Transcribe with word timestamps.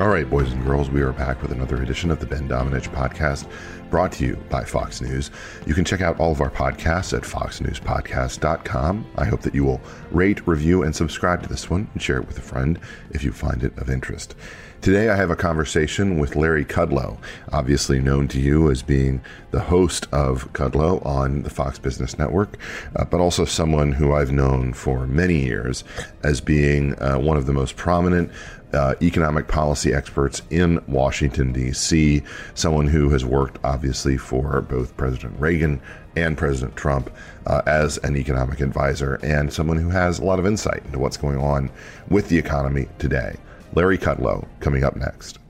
All 0.00 0.08
right, 0.08 0.28
boys 0.28 0.50
and 0.50 0.64
girls, 0.64 0.88
we 0.88 1.02
are 1.02 1.12
back 1.12 1.42
with 1.42 1.52
another 1.52 1.82
edition 1.82 2.10
of 2.10 2.20
the 2.20 2.26
Ben 2.26 2.48
Domenech 2.48 2.88
podcast 2.88 3.46
brought 3.90 4.12
to 4.12 4.24
you 4.24 4.36
by 4.48 4.64
Fox 4.64 5.02
News. 5.02 5.30
You 5.66 5.74
can 5.74 5.84
check 5.84 6.00
out 6.00 6.18
all 6.18 6.32
of 6.32 6.40
our 6.40 6.50
podcasts 6.50 7.14
at 7.14 7.22
foxnewspodcast.com. 7.22 9.06
I 9.18 9.24
hope 9.26 9.42
that 9.42 9.54
you 9.54 9.62
will 9.64 9.82
rate, 10.10 10.46
review, 10.46 10.84
and 10.84 10.96
subscribe 10.96 11.42
to 11.42 11.50
this 11.50 11.68
one 11.68 11.86
and 11.92 12.00
share 12.00 12.16
it 12.16 12.26
with 12.26 12.38
a 12.38 12.40
friend 12.40 12.78
if 13.10 13.22
you 13.22 13.30
find 13.30 13.62
it 13.62 13.76
of 13.76 13.90
interest. 13.90 14.34
Today, 14.82 15.10
I 15.10 15.16
have 15.16 15.28
a 15.28 15.36
conversation 15.36 16.18
with 16.18 16.36
Larry 16.36 16.64
Kudlow, 16.64 17.18
obviously 17.52 18.00
known 18.00 18.28
to 18.28 18.40
you 18.40 18.70
as 18.70 18.82
being 18.82 19.20
the 19.50 19.60
host 19.60 20.06
of 20.10 20.50
Kudlow 20.54 21.04
on 21.04 21.42
the 21.42 21.50
Fox 21.50 21.78
Business 21.78 22.18
Network, 22.18 22.56
uh, 22.96 23.04
but 23.04 23.20
also 23.20 23.44
someone 23.44 23.92
who 23.92 24.14
I've 24.14 24.32
known 24.32 24.72
for 24.72 25.06
many 25.06 25.44
years 25.44 25.84
as 26.24 26.40
being 26.40 26.98
uh, 26.98 27.18
one 27.18 27.36
of 27.36 27.44
the 27.44 27.52
most 27.52 27.76
prominent 27.76 28.32
uh, 28.72 28.94
economic 29.02 29.48
policy 29.48 29.92
experts 29.92 30.40
in 30.48 30.82
Washington, 30.88 31.52
D.C., 31.52 32.22
someone 32.54 32.86
who 32.86 33.10
has 33.10 33.22
worked 33.22 33.58
obviously 33.62 34.16
for 34.16 34.62
both 34.62 34.96
President 34.96 35.38
Reagan 35.38 35.82
and 36.16 36.38
President 36.38 36.74
Trump 36.74 37.10
uh, 37.44 37.60
as 37.66 37.98
an 37.98 38.16
economic 38.16 38.62
advisor, 38.62 39.20
and 39.22 39.52
someone 39.52 39.76
who 39.76 39.90
has 39.90 40.20
a 40.20 40.24
lot 40.24 40.38
of 40.38 40.46
insight 40.46 40.82
into 40.86 40.98
what's 40.98 41.18
going 41.18 41.36
on 41.36 41.70
with 42.08 42.30
the 42.30 42.38
economy 42.38 42.88
today. 42.98 43.36
Larry 43.74 43.98
Kudlow 43.98 44.46
coming 44.60 44.84
up 44.84 44.96
next. 44.96 45.40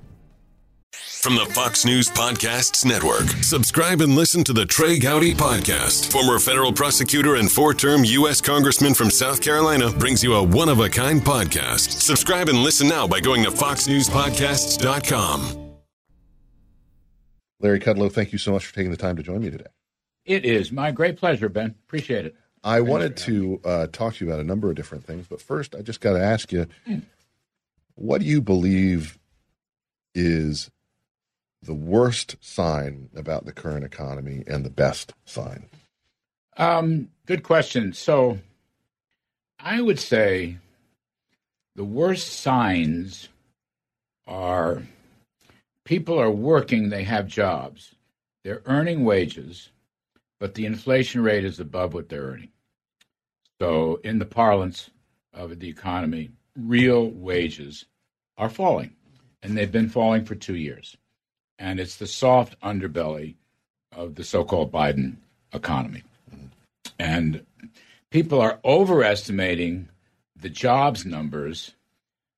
From 1.21 1.35
the 1.35 1.47
Fox 1.47 1.85
News 1.85 2.09
Podcasts 2.09 2.87
Network, 2.87 3.29
subscribe 3.43 4.01
and 4.01 4.17
listen 4.17 4.43
to 4.45 4.55
the 4.55 4.65
Trey 4.65 4.99
Gowdy 4.99 5.35
Podcast. 5.35 6.11
Former 6.11 6.39
federal 6.39 6.73
prosecutor 6.73 7.37
and 7.37 7.53
four 7.53 7.75
term 7.75 8.05
U.S. 8.05 8.41
Congressman 8.41 8.95
from 8.95 9.11
South 9.11 9.43
Carolina 9.43 9.91
brings 9.91 10.25
you 10.25 10.33
a 10.33 10.43
one 10.43 10.71
of 10.71 10.81
a 10.81 10.89
kind 10.89 11.21
podcast. 11.21 12.01
Subscribe 12.01 12.49
and 12.49 12.63
listen 12.63 12.89
now 12.89 13.07
by 13.07 13.21
going 13.21 13.45
to 13.45 13.51
FoxNewsPodcasts.com. 13.51 15.75
Larry 17.61 17.81
Kudlow, 17.81 18.11
thank 18.11 18.33
you 18.33 18.39
so 18.39 18.53
much 18.53 18.65
for 18.65 18.75
taking 18.75 18.91
the 18.91 18.97
time 18.97 19.17
to 19.17 19.23
join 19.23 19.43
me 19.43 19.51
today. 19.51 19.67
It 20.25 20.47
is 20.47 20.73
my 20.73 20.91
great 20.91 21.19
pleasure, 21.19 21.51
Ben. 21.51 21.75
Appreciate 21.87 22.25
it. 22.25 22.35
I 22.65 22.77
Thanks 22.77 22.91
wanted 22.91 23.17
to 23.19 23.61
uh, 23.65 23.87
talk 23.89 24.15
to 24.15 24.25
you 24.25 24.31
about 24.31 24.41
a 24.41 24.45
number 24.45 24.71
of 24.71 24.77
different 24.77 25.05
things, 25.05 25.27
but 25.29 25.43
first, 25.43 25.75
I 25.75 25.83
just 25.83 26.01
got 26.01 26.15
to 26.15 26.23
ask 26.23 26.51
you 26.51 26.67
what 28.01 28.23
do 28.23 28.27
you 28.27 28.41
believe 28.41 29.19
is 30.15 30.71
the 31.63 31.75
worst 31.75 32.37
sign 32.41 33.11
about 33.15 33.45
the 33.45 33.53
current 33.53 33.85
economy 33.85 34.43
and 34.47 34.65
the 34.65 34.71
best 34.71 35.13
sign? 35.27 35.69
Um, 36.57 37.11
good 37.27 37.43
question. 37.43 37.93
So 37.93 38.39
I 39.59 39.83
would 39.83 40.01
say 40.01 40.57
the 41.77 41.85
worst 41.85 42.41
signs 42.41 43.29
are 44.27 44.83
people 45.85 46.19
are 46.19 46.31
working, 46.31 46.89
they 46.89 47.05
have 47.05 47.27
jobs, 47.27 47.95
they're 48.45 48.63
earning 48.65 49.05
wages, 49.05 49.71
but 50.39 50.55
the 50.55 50.65
inflation 50.65 51.23
rate 51.23 51.45
is 51.45 51.61
above 51.61 51.93
what 51.93 52.09
they're 52.09 52.23
earning. 52.23 52.53
So, 53.61 54.01
in 54.03 54.19
the 54.19 54.25
parlance 54.25 54.89
of 55.35 55.59
the 55.59 55.69
economy, 55.69 56.31
real 56.57 57.11
wages 57.11 57.85
are 58.41 58.51
falling, 58.51 58.93
and 59.43 59.57
they've 59.57 59.71
been 59.71 59.89
falling 59.89 60.25
for 60.25 60.35
two 60.35 60.57
years 60.57 60.97
and 61.61 61.79
it's 61.79 61.97
the 61.97 62.07
soft 62.07 62.59
underbelly 62.61 63.37
of 63.93 64.15
the 64.15 64.25
so-called 64.25 64.73
Biden 64.73 65.17
economy. 65.53 66.03
And 66.99 67.45
people 68.11 68.41
are 68.41 68.59
overestimating 68.65 69.89
the 70.35 70.49
jobs 70.49 71.05
numbers. 71.05 71.73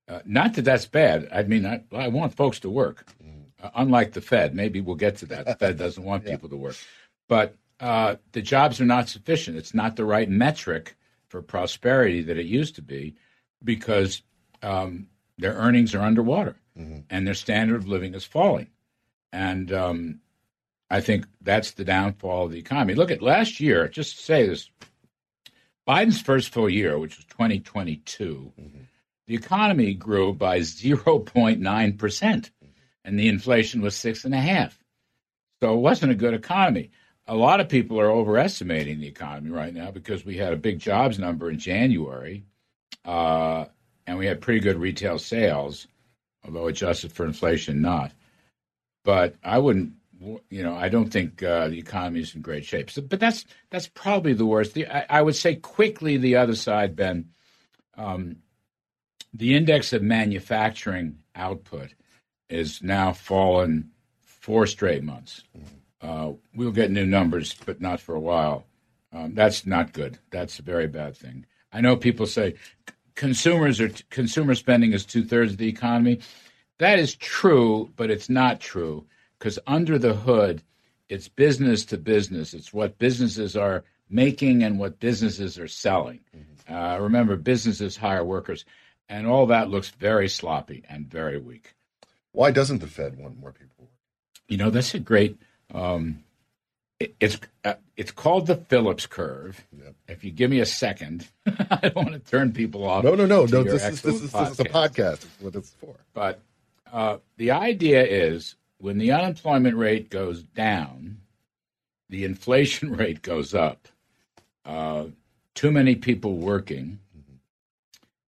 Uh, 0.08 0.20
not 0.26 0.54
that 0.54 0.64
that's 0.64 0.86
bad. 0.86 1.28
I 1.32 1.44
mean, 1.44 1.64
I, 1.64 1.84
I 1.92 2.08
want 2.08 2.34
folks 2.34 2.58
to 2.60 2.70
work. 2.70 3.06
Uh, 3.62 3.70
unlike 3.76 4.12
the 4.12 4.20
Fed, 4.20 4.56
maybe 4.56 4.80
we'll 4.80 4.96
get 4.96 5.16
to 5.18 5.26
that. 5.26 5.46
The 5.46 5.54
Fed 5.54 5.78
doesn't 5.78 6.02
want 6.02 6.24
yeah. 6.26 6.32
people 6.32 6.48
to 6.48 6.56
work, 6.56 6.76
but 7.28 7.54
uh, 7.78 8.16
the 8.32 8.42
jobs 8.42 8.80
are 8.80 8.86
not 8.86 9.08
sufficient. 9.08 9.56
It's 9.56 9.74
not 9.74 9.94
the 9.94 10.04
right 10.04 10.28
metric 10.28 10.96
for 11.28 11.42
prosperity 11.42 12.22
that 12.22 12.36
it 12.36 12.46
used 12.46 12.74
to 12.74 12.82
be, 12.82 13.14
because 13.62 14.22
um, 14.62 15.06
their 15.38 15.54
earnings 15.54 15.94
are 15.94 16.02
underwater 16.02 16.56
mm-hmm. 16.78 17.00
and 17.10 17.26
their 17.26 17.34
standard 17.34 17.76
of 17.76 17.88
living 17.88 18.14
is 18.14 18.24
falling. 18.24 18.68
And 19.32 19.72
um, 19.72 20.20
I 20.90 21.00
think 21.00 21.26
that's 21.40 21.72
the 21.72 21.84
downfall 21.84 22.46
of 22.46 22.52
the 22.52 22.58
economy. 22.58 22.94
Look 22.94 23.10
at 23.10 23.22
last 23.22 23.60
year, 23.60 23.88
just 23.88 24.16
to 24.16 24.22
say 24.22 24.46
this 24.46 24.70
Biden's 25.88 26.20
first 26.20 26.50
full 26.50 26.68
year, 26.68 26.98
which 26.98 27.16
was 27.16 27.24
2022, 27.26 28.52
mm-hmm. 28.60 28.78
the 29.26 29.34
economy 29.34 29.94
grew 29.94 30.32
by 30.32 30.60
0.9%, 30.60 32.50
and 33.04 33.18
the 33.18 33.28
inflation 33.28 33.80
was 33.80 33.94
6.5. 33.94 34.74
So 35.60 35.74
it 35.74 35.78
wasn't 35.78 36.12
a 36.12 36.16
good 36.16 36.34
economy. 36.34 36.90
A 37.26 37.36
lot 37.36 37.60
of 37.60 37.68
people 37.68 38.00
are 38.00 38.10
overestimating 38.10 39.00
the 39.00 39.06
economy 39.06 39.50
right 39.50 39.72
now 39.72 39.90
because 39.90 40.24
we 40.24 40.36
had 40.36 40.52
a 40.52 40.56
big 40.56 40.80
jobs 40.80 41.18
number 41.18 41.50
in 41.50 41.58
January, 41.58 42.44
uh, 43.04 43.66
and 44.06 44.18
we 44.18 44.26
had 44.26 44.40
pretty 44.40 44.60
good 44.60 44.78
retail 44.78 45.18
sales, 45.18 45.86
although 46.44 46.66
adjusted 46.66 47.12
for 47.12 47.24
inflation, 47.24 47.80
not 47.82 48.12
but 49.04 49.34
I 49.42 49.58
wouldn't. 49.58 49.92
You 50.50 50.62
know, 50.62 50.76
I 50.76 50.88
don't 50.88 51.10
think 51.10 51.42
uh, 51.42 51.66
the 51.66 51.78
economy 51.78 52.20
is 52.20 52.34
in 52.36 52.42
great 52.42 52.64
shape. 52.64 52.90
So, 52.90 53.02
but 53.02 53.18
that's 53.18 53.44
that's 53.70 53.88
probably 53.88 54.34
the 54.34 54.46
worst. 54.46 54.74
The, 54.74 54.86
I, 54.86 55.18
I, 55.18 55.22
would 55.22 55.34
say 55.34 55.56
quickly 55.56 56.16
the 56.16 56.36
other 56.36 56.54
side, 56.54 56.94
Ben. 56.94 57.30
Um, 57.96 58.36
the 59.34 59.56
index 59.56 59.92
of 59.92 60.02
manufacturing 60.02 61.18
output 61.34 61.94
is 62.48 62.82
now 62.82 63.12
fallen 63.12 63.90
four 64.20 64.66
straight 64.66 65.02
months. 65.02 65.42
Uh, 66.00 66.32
we'll 66.54 66.70
get 66.70 66.90
new 66.90 67.06
numbers, 67.06 67.56
but 67.66 67.80
not 67.80 68.00
for 68.00 68.14
a 68.14 68.20
while. 68.20 68.64
Um, 69.12 69.34
that's 69.34 69.66
not 69.66 69.92
good. 69.92 70.18
That's 70.30 70.58
a 70.60 70.62
very 70.62 70.86
bad 70.86 71.16
thing. 71.16 71.46
I 71.72 71.80
know 71.80 71.96
people 71.96 72.26
say 72.26 72.54
consumers 73.14 73.80
are 73.80 73.90
consumer 74.10 74.54
spending 74.54 74.92
is 74.92 75.04
two 75.04 75.24
thirds 75.24 75.52
of 75.52 75.58
the 75.58 75.68
economy. 75.68 76.20
That 76.78 76.98
is 76.98 77.14
true, 77.14 77.90
but 77.96 78.10
it's 78.10 78.28
not 78.28 78.60
true 78.60 79.06
because 79.38 79.58
under 79.66 79.98
the 79.98 80.14
hood, 80.14 80.62
it's 81.08 81.28
business 81.28 81.84
to 81.86 81.98
business. 81.98 82.54
It's 82.54 82.72
what 82.72 82.98
businesses 82.98 83.56
are 83.56 83.84
making 84.08 84.62
and 84.62 84.78
what 84.78 85.00
businesses 85.00 85.58
are 85.58 85.68
selling. 85.68 86.20
Mm-hmm. 86.36 86.74
Uh, 86.74 86.98
remember, 86.98 87.36
businesses 87.36 87.96
hire 87.96 88.24
workers, 88.24 88.64
and 89.08 89.26
all 89.26 89.46
that 89.46 89.68
looks 89.68 89.90
very 89.90 90.28
sloppy 90.28 90.84
and 90.88 91.06
very 91.06 91.38
weak. 91.38 91.74
Why 92.32 92.50
doesn't 92.50 92.78
the 92.78 92.86
Fed 92.86 93.18
want 93.18 93.38
more 93.38 93.52
people? 93.52 93.90
You 94.48 94.56
know, 94.56 94.70
that's 94.70 94.94
a 94.94 94.98
great. 94.98 95.38
Um, 95.72 96.24
it's 97.20 97.38
uh, 97.64 97.74
it's 97.96 98.10
called 98.10 98.46
the 98.46 98.56
Phillips 98.56 99.06
curve. 99.06 99.64
Yep. 99.76 99.94
If 100.08 100.24
you 100.24 100.30
give 100.30 100.50
me 100.50 100.60
a 100.60 100.66
second, 100.66 101.28
I 101.46 101.88
don't 101.88 101.96
want 101.96 102.12
to 102.12 102.18
turn 102.18 102.52
people 102.52 102.86
off. 102.86 103.04
No, 103.04 103.14
no, 103.14 103.26
no, 103.26 103.44
no. 103.46 103.62
This 103.62 103.84
is, 103.84 104.02
this 104.02 104.14
is, 104.22 104.32
this 104.32 104.50
is 104.50 104.60
a 104.60 104.64
podcast. 104.64 105.20
That's 105.20 105.40
what 105.40 105.54
it's 105.54 105.70
for. 105.70 105.94
But 106.12 106.40
uh, 106.92 107.18
the 107.36 107.52
idea 107.52 108.04
is 108.04 108.56
when 108.78 108.98
the 108.98 109.12
unemployment 109.12 109.76
rate 109.76 110.10
goes 110.10 110.42
down, 110.42 111.18
the 112.08 112.24
inflation 112.24 112.92
rate 112.96 113.22
goes 113.22 113.54
up. 113.54 113.88
Uh, 114.64 115.06
too 115.54 115.70
many 115.70 115.94
people 115.94 116.36
working 116.36 116.98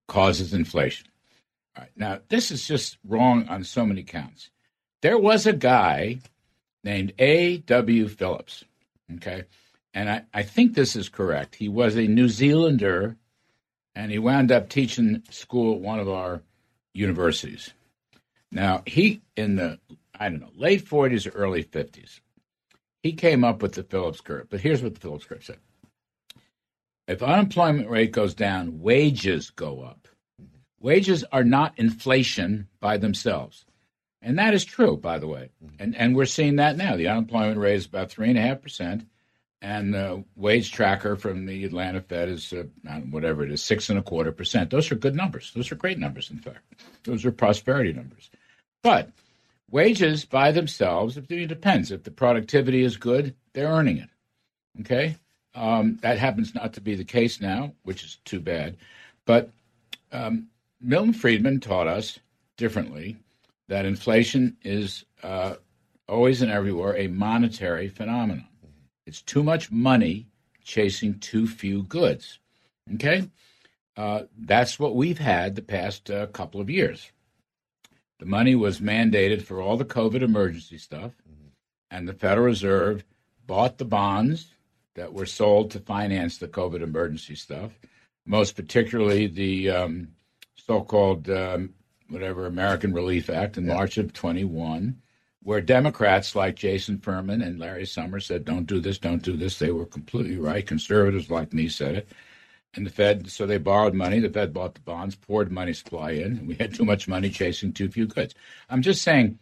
causes 0.09 0.53
inflation. 0.53 1.07
All 1.77 1.83
right, 1.83 1.91
now, 1.97 2.21
this 2.29 2.51
is 2.51 2.67
just 2.67 2.99
wrong 3.07 3.49
on 3.49 3.65
so 3.65 3.85
many 3.85 4.03
counts. 4.03 4.51
There 5.03 5.19
was 5.19 5.47
a 5.47 5.53
guy 5.53 6.19
named 6.85 7.13
A.W. 7.19 8.09
Phillips, 8.09 8.65
okay? 9.17 9.45
And 9.95 10.11
I, 10.11 10.23
I 10.33 10.43
think 10.43 10.75
this 10.75 10.95
is 10.95 11.09
correct. 11.09 11.55
He 11.55 11.69
was 11.69 11.97
a 11.97 12.07
New 12.07 12.29
Zealander 12.29 13.17
and 13.95 14.11
he 14.11 14.19
wound 14.19 14.53
up 14.53 14.69
teaching 14.69 15.23
school 15.31 15.75
at 15.75 15.81
one 15.81 16.01
of 16.01 16.09
our 16.09 16.43
universities. 16.93 17.73
Now, 18.51 18.83
he, 18.87 19.23
in 19.37 19.57
the, 19.57 19.79
I 20.19 20.29
don't 20.29 20.41
know, 20.41 20.51
late 20.55 20.85
40s 20.85 21.27
or 21.27 21.37
early 21.37 21.65
50s, 21.65 22.21
he 23.03 23.13
came 23.13 23.45
up 23.45 23.63
with 23.63 23.75
the 23.75 23.83
Phillips 23.83 24.21
curve. 24.21 24.49
But 24.51 24.61
here's 24.61 24.83
what 24.83 24.95
the 24.95 25.01
Phillips 25.01 25.25
curve 25.25 25.45
said 25.45 25.59
If 27.07 27.23
unemployment 27.23 27.89
rate 27.89 28.13
goes 28.13 28.35
down, 28.35 28.81
wages 28.81 29.51
go 29.51 29.83
up. 29.83 30.09
Wages 30.81 31.25
are 31.33 31.45
not 31.45 31.79
inflation 31.79 32.69
by 32.81 32.99
themselves. 32.99 33.65
And 34.25 34.39
that 34.39 34.55
is 34.55 34.65
true, 34.65 34.97
by 34.97 35.19
the 35.19 35.29
way. 35.29 35.51
And 35.79 35.95
and 35.95 36.17
we're 36.17 36.25
seeing 36.25 36.57
that 36.57 36.79
now. 36.79 36.97
The 36.97 37.09
unemployment 37.09 37.59
rate 37.59 37.77
is 37.77 37.85
about 37.87 38.11
three 38.11 38.31
and 38.31 38.39
a 38.39 38.41
half 38.41 38.63
percent, 38.63 39.07
and 39.61 39.93
the 39.93 40.25
wage 40.35 40.73
tracker 40.73 41.15
from 41.15 41.45
the 41.45 41.63
Atlanta 41.65 42.01
Fed 42.01 42.31
is 42.31 42.53
uh, 42.55 42.65
whatever 43.11 43.45
it 43.45 43.53
is, 43.53 43.63
six 43.63 43.91
and 43.91 43.99
a 43.99 44.03
quarter 44.03 44.33
percent. 44.33 44.71
Those 44.71 44.91
are 44.91 44.95
good 44.95 45.15
numbers. 45.15 45.53
Those 45.55 45.71
are 45.71 45.77
great 45.77 45.99
numbers. 45.99 46.31
In 46.31 46.39
fact, 46.39 46.63
those 47.05 47.27
are 47.27 47.33
prosperity 47.33 47.93
numbers. 47.93 48.31
But 48.83 49.11
wages 49.71 50.25
by 50.25 50.53
themselves, 50.53 51.19
it 51.19 51.29
depends. 51.29 51.91
If 51.91 52.05
the 52.05 52.11
productivity 52.11 52.83
is 52.83 52.97
good, 52.97 53.35
they're 53.53 53.69
earning 53.69 53.99
it. 53.99 54.09
Okay, 54.81 55.17
um, 55.55 55.99
that 56.01 56.17
happens 56.17 56.55
not 56.55 56.73
to 56.73 56.81
be 56.81 56.95
the 56.95 57.05
case 57.05 57.43
now, 57.43 57.75
which 57.83 58.03
is 58.03 58.17
too 58.25 58.41
bad. 58.41 58.79
But 59.27 59.51
um, 60.13 60.49
Milton 60.81 61.13
Friedman 61.13 61.61
taught 61.61 61.89
us 61.89 62.19
differently 62.57 63.19
that 63.69 63.87
inflation 63.87 64.57
is 64.63 65.05
uh, 65.23 65.55
always 66.09 66.43
and 66.43 66.51
everywhere 66.51 66.97
a 66.97 67.09
monetary 67.09 67.89
phenomenon. 67.89 68.47
It's 69.07 69.23
too 69.23 69.43
much 69.43 69.71
money 69.71 70.27
chasing 70.63 71.19
too 71.19 71.47
few 71.47 71.83
goods. 71.85 72.39
Okay? 72.95 73.29
Uh, 73.97 74.23
that's 74.39 74.79
what 74.79 74.97
we've 74.97 75.19
had 75.19 75.55
the 75.55 75.63
past 75.63 76.11
uh, 76.11 76.27
couple 76.29 76.61
of 76.61 76.71
years. 76.71 77.11
The 78.19 78.27
money 78.27 78.55
was 78.55 78.81
mandated 78.81 79.43
for 79.43 79.61
all 79.61 79.77
the 79.77 79.85
COVID 79.85 80.23
emergency 80.23 80.79
stuff, 80.79 81.13
and 81.91 82.09
the 82.09 82.15
Federal 82.15 82.47
Reserve 82.47 83.05
bought 83.47 83.79
the 83.79 83.85
bonds 83.85 84.55
that 84.95 85.13
were 85.13 85.27
sold 85.27 85.71
to 85.73 85.81
finance 85.81 86.39
the 86.39 86.49
COVID 86.49 86.81
emergency 86.81 87.35
stuff, 87.35 87.73
most 88.27 88.57
particularly 88.57 89.27
the 89.27 89.71
um, 89.71 90.09
so 90.55 90.83
called 90.83 91.29
um, 91.29 91.75
whatever 92.15 92.47
American 92.47 92.95
Relief 92.95 93.29
Act 93.29 93.59
in 93.59 93.67
yeah. 93.67 93.75
March 93.75 93.99
of 93.99 94.13
21, 94.13 95.03
where 95.43 95.61
Democrats 95.61 96.35
like 96.35 96.55
Jason 96.55 96.99
Furman 96.99 97.43
and 97.43 97.59
Larry 97.59 97.85
Summers 97.85 98.27
said, 98.27 98.45
"Don't 98.45 98.67
do 98.67 98.81
this, 98.81 98.99
don't 98.99 99.23
do 99.23 99.37
this." 99.37 99.59
They 99.59 99.73
were 99.73 99.85
completely 99.85 100.39
right. 100.39 100.67
Conservatives 100.67 101.31
like 101.31 101.53
me 101.53 101.69
said 101.69 101.97
it, 101.97 102.09
and 102.75 102.87
the 102.87 102.91
Fed. 102.91 103.31
So 103.31 103.45
they 103.45 103.59
borrowed 103.59 103.95
money. 103.95 104.21
The 104.21 104.31
Fed 104.31 104.55
bought 104.55 104.75
the 104.75 104.81
bonds, 104.81 105.17
poured 105.17 105.53
money 105.53 105.75
supply 105.75 106.13
in, 106.13 106.39
and 106.39 106.49
we 106.49 106.55
had 106.55 106.73
too 106.73 106.85
much 106.85 107.09
money 107.09 107.29
chasing 107.29 107.73
too 107.73 107.91
few 107.91 108.07
goods. 108.07 108.35
I'm 108.71 108.81
just 108.81 109.03
saying, 109.03 109.39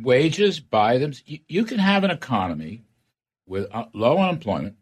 wages 0.00 0.60
by 0.60 0.98
them. 0.98 1.12
You, 1.26 1.40
you 1.48 1.64
can 1.64 1.78
have 1.78 2.04
an 2.04 2.10
economy 2.10 2.82
with 3.46 3.66
uh, 3.72 3.86
low 3.92 4.18
unemployment 4.18 4.76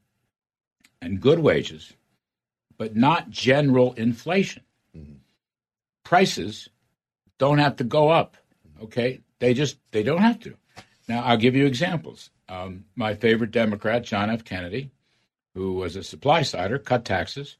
and 1.01 1.21
good 1.21 1.41
wages, 1.41 1.93
but 2.77 2.95
not 2.95 3.31
general 3.31 3.93
inflation. 3.95 4.63
Mm-hmm. 4.97 5.15
Prices 6.05 6.69
don't 7.39 7.59
have 7.59 7.77
to 7.77 7.85
go 7.85 8.09
up. 8.09 8.37
Okay, 8.83 9.21
they 9.39 9.55
just 9.55 9.79
they 9.91 10.03
don't 10.03 10.23
have 10.23 10.41
to. 10.41 10.57
Now 11.09 11.23
I'll 11.23 11.37
give 11.37 11.55
you 11.55 11.67
examples. 11.67 12.31
Um, 12.49 12.85
my 12.97 13.15
favorite 13.15 13.51
Democrat, 13.51 14.05
John 14.05 14.31
F. 14.31 14.45
Kennedy, 14.45 14.91
who 15.55 15.75
was 15.75 15.97
a 15.97 16.03
supply 16.03 16.43
sider, 16.43 16.79
cut 16.79 17.05
taxes. 17.05 17.57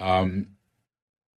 Um, 0.00 0.48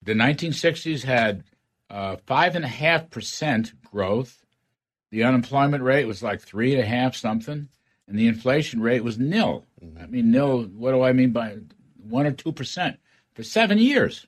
the 0.02 0.14
1960s 0.14 1.02
had 1.02 1.44
uh, 1.90 2.16
five 2.26 2.56
and 2.56 2.64
a 2.64 2.68
half 2.68 3.10
percent 3.10 3.72
growth. 3.82 4.44
The 5.10 5.24
unemployment 5.24 5.82
rate 5.82 6.06
was 6.06 6.22
like 6.22 6.40
three 6.40 6.72
and 6.72 6.82
a 6.82 6.86
half 6.86 7.14
something, 7.14 7.68
and 8.08 8.18
the 8.18 8.28
inflation 8.28 8.80
rate 8.80 9.04
was 9.04 9.18
nil. 9.18 9.64
Mm-hmm. 9.82 10.02
I 10.02 10.06
mean, 10.06 10.30
nil. 10.30 10.64
What 10.64 10.92
do 10.92 11.02
I 11.02 11.12
mean 11.12 11.30
by 11.30 11.58
one 11.96 12.26
or 12.26 12.32
two 12.32 12.52
percent 12.52 12.98
for 13.34 13.42
seven 13.42 13.78
years? 13.78 14.26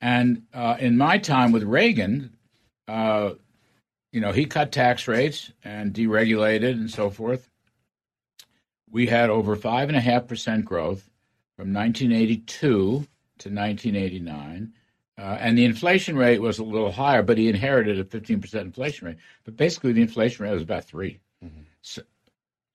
And 0.00 0.42
uh, 0.54 0.76
in 0.78 0.96
my 0.96 1.18
time 1.18 1.52
with 1.52 1.64
Reagan, 1.64 2.36
uh, 2.88 3.34
you 4.12 4.20
know, 4.20 4.32
he 4.32 4.46
cut 4.46 4.72
tax 4.72 5.06
rates 5.06 5.52
and 5.62 5.92
deregulated 5.92 6.72
and 6.72 6.90
so 6.90 7.10
forth. 7.10 7.48
We 8.90 9.06
had 9.06 9.30
over 9.30 9.54
five 9.54 9.88
and 9.88 9.96
a 9.96 10.00
half 10.00 10.26
percent 10.26 10.64
growth 10.64 11.08
from 11.56 11.74
1982 11.74 12.46
to 12.56 13.04
1989. 13.50 14.72
Uh, 15.18 15.20
and 15.40 15.58
the 15.58 15.64
inflation 15.64 16.16
rate 16.16 16.40
was 16.40 16.58
a 16.58 16.64
little 16.64 16.92
higher, 16.92 17.22
but 17.22 17.36
he 17.36 17.48
inherited 17.48 17.98
a 17.98 18.04
15% 18.04 18.54
inflation 18.54 19.08
rate. 19.08 19.16
But 19.44 19.56
basically, 19.56 19.92
the 19.92 20.02
inflation 20.02 20.44
rate 20.44 20.52
was 20.52 20.62
about 20.62 20.84
3 20.84 21.18
mm-hmm. 21.44 21.62
so 21.82 22.02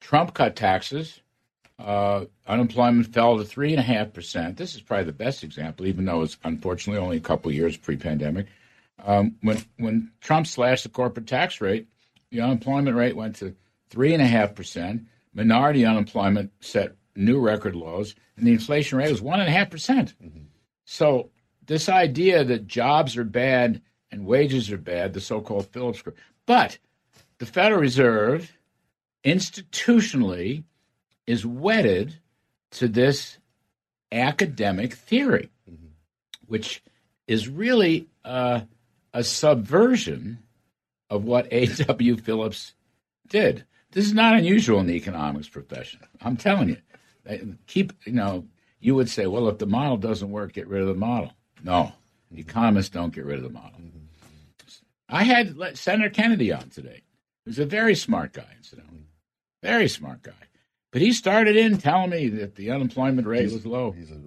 Trump 0.02 0.34
cut 0.34 0.56
taxes. 0.56 1.22
Uh, 1.80 2.26
unemployment 2.48 3.08
fell 3.08 3.38
to 3.38 3.44
3.5%. 3.44 4.58
This 4.58 4.76
is 4.76 4.82
probably 4.82 5.06
the 5.06 5.12
best 5.14 5.44
example, 5.44 5.88
even 5.88 6.06
though 6.06 6.22
it's 6.22 6.38
unfortunately 6.44 7.02
only 7.02 7.18
a 7.18 7.22
couple 7.22 7.52
years 7.52 7.78
pre 7.78 7.98
pandemic. 7.98 8.48
Um, 9.04 9.36
when 9.42 9.64
when 9.78 10.12
Trump 10.22 10.48
slashed 10.48 10.84
the 10.84 10.90
corporate 10.90 11.28
tax 11.28 11.62
rate, 11.62 11.88
the 12.32 12.42
unemployment 12.42 12.96
rate 12.96 13.16
went 13.16 13.38
to 13.38 13.56
three 13.90 14.14
and 14.14 14.22
a 14.22 14.28
half 14.28 14.56
percent. 14.56 15.08
Minority 15.34 15.86
unemployment 15.86 16.52
set 16.60 16.96
new 17.16 17.40
record 17.40 17.76
lows, 17.76 18.16
and 18.38 18.46
the 18.46 18.52
inflation 18.52 18.98
rate 18.98 19.12
was 19.12 19.22
one 19.22 19.40
and 19.40 19.50
a 19.50 19.52
half 19.52 19.70
percent. 19.70 20.14
So 20.86 21.30
this 21.66 21.90
idea 21.90 22.44
that 22.44 22.68
jobs 22.68 23.18
are 23.18 23.24
bad 23.24 23.82
and 24.12 24.26
wages 24.26 24.72
are 24.72 24.78
bad, 24.78 25.14
the 25.14 25.22
so-called 25.22 25.68
Phillips 25.68 26.02
curve, 26.02 26.16
but 26.46 26.78
the 27.40 27.46
Federal 27.46 27.82
Reserve 27.82 28.52
institutionally 29.24 30.64
is 31.26 31.46
wedded 31.46 32.20
to 32.72 32.88
this 32.88 33.38
academic 34.12 34.94
theory, 34.94 35.50
mm-hmm. 35.70 35.88
which 36.48 36.84
is 37.28 37.48
really 37.48 38.08
uh, 38.26 38.62
a 39.14 39.24
subversion 39.24 40.40
of 41.10 41.24
what 41.24 41.48
A.W. 41.52 42.18
Phillips 42.18 42.74
did. 43.28 43.66
This 43.92 44.06
is 44.06 44.14
not 44.14 44.36
unusual 44.36 44.80
in 44.80 44.88
the 44.88 44.96
economics 44.96 45.48
profession. 45.48 46.02
I'm 46.22 46.38
telling 46.38 46.70
you. 46.70 47.58
Keep, 47.68 47.94
you 48.06 48.14
know, 48.14 48.46
you 48.80 48.96
would 48.96 49.10
say, 49.10 49.28
well, 49.28 49.48
if 49.48 49.60
the 49.60 49.68
model 49.68 49.98
doesn't 49.98 50.32
work, 50.32 50.54
get 50.54 50.68
rid 50.68 50.82
of 50.82 50.88
the 50.88 50.96
model. 50.96 51.32
No, 51.64 51.94
economists 52.36 52.90
don't 52.90 53.14
get 53.14 53.26
rid 53.26 53.38
of 53.38 53.44
the 53.44 53.50
model. 53.50 53.80
I 55.08 55.24
had 55.24 55.78
Senator 55.78 56.10
Kennedy 56.10 56.52
on 56.52 56.70
today. 56.70 57.04
He 57.46 57.50
was 57.50 57.60
a 57.60 57.66
very 57.66 57.96
smart 57.96 58.34
guy, 58.34 58.48
incidentally. 58.58 59.06
Very 59.62 59.88
smart 59.88 60.24
guy. 60.24 60.32
But 60.92 61.02
he 61.02 61.14
started 61.14 61.56
in 61.56 61.78
telling 61.78 62.10
me 62.10 62.30
that 62.30 62.56
the 62.56 62.72
unemployment 62.72 63.28
rate 63.28 63.44
he's, 63.44 63.54
was 63.54 63.66
low. 63.66 63.92
He's 63.92 64.12
a, 64.12 64.20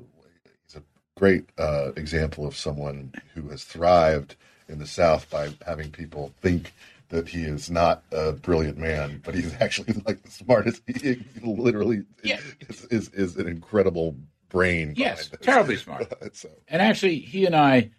he's 0.67 0.77
a 0.77 0.83
great 1.17 1.51
uh, 1.59 1.93
example 1.97 2.47
of 2.47 2.57
someone 2.57 3.13
who 3.35 3.49
has 3.49 3.65
thrived– 3.65 4.37
in 4.69 4.79
the 4.79 4.87
South 4.87 5.29
by 5.31 5.51
having 5.67 5.91
people 5.91 6.33
think 6.41 6.73
that 7.09 7.29
he 7.29 7.43
is 7.43 7.71
not 7.71 8.03
a 8.13 8.33
brilliant 8.33 8.79
man, 8.79 9.21
but 9.25 9.35
he's 9.35 9.55
actually 9.61 9.95
like 10.07 10.23
the 10.23 10.31
smartest. 10.31 10.83
He 10.87 11.25
literally 11.43 12.03
yeah. 12.23 12.41
is, 12.69 12.85
is, 12.87 13.09
is 13.11 13.37
an 13.37 13.49
incredible 13.49 14.17
brain. 14.49 14.95
Yes, 14.97 15.31
terribly 15.41 15.77
smart. 15.77 16.13
so. 16.35 16.49
And 16.69 16.83
actually, 16.83 17.19
he 17.19 17.47
and 17.47 17.55
I, 17.55 17.91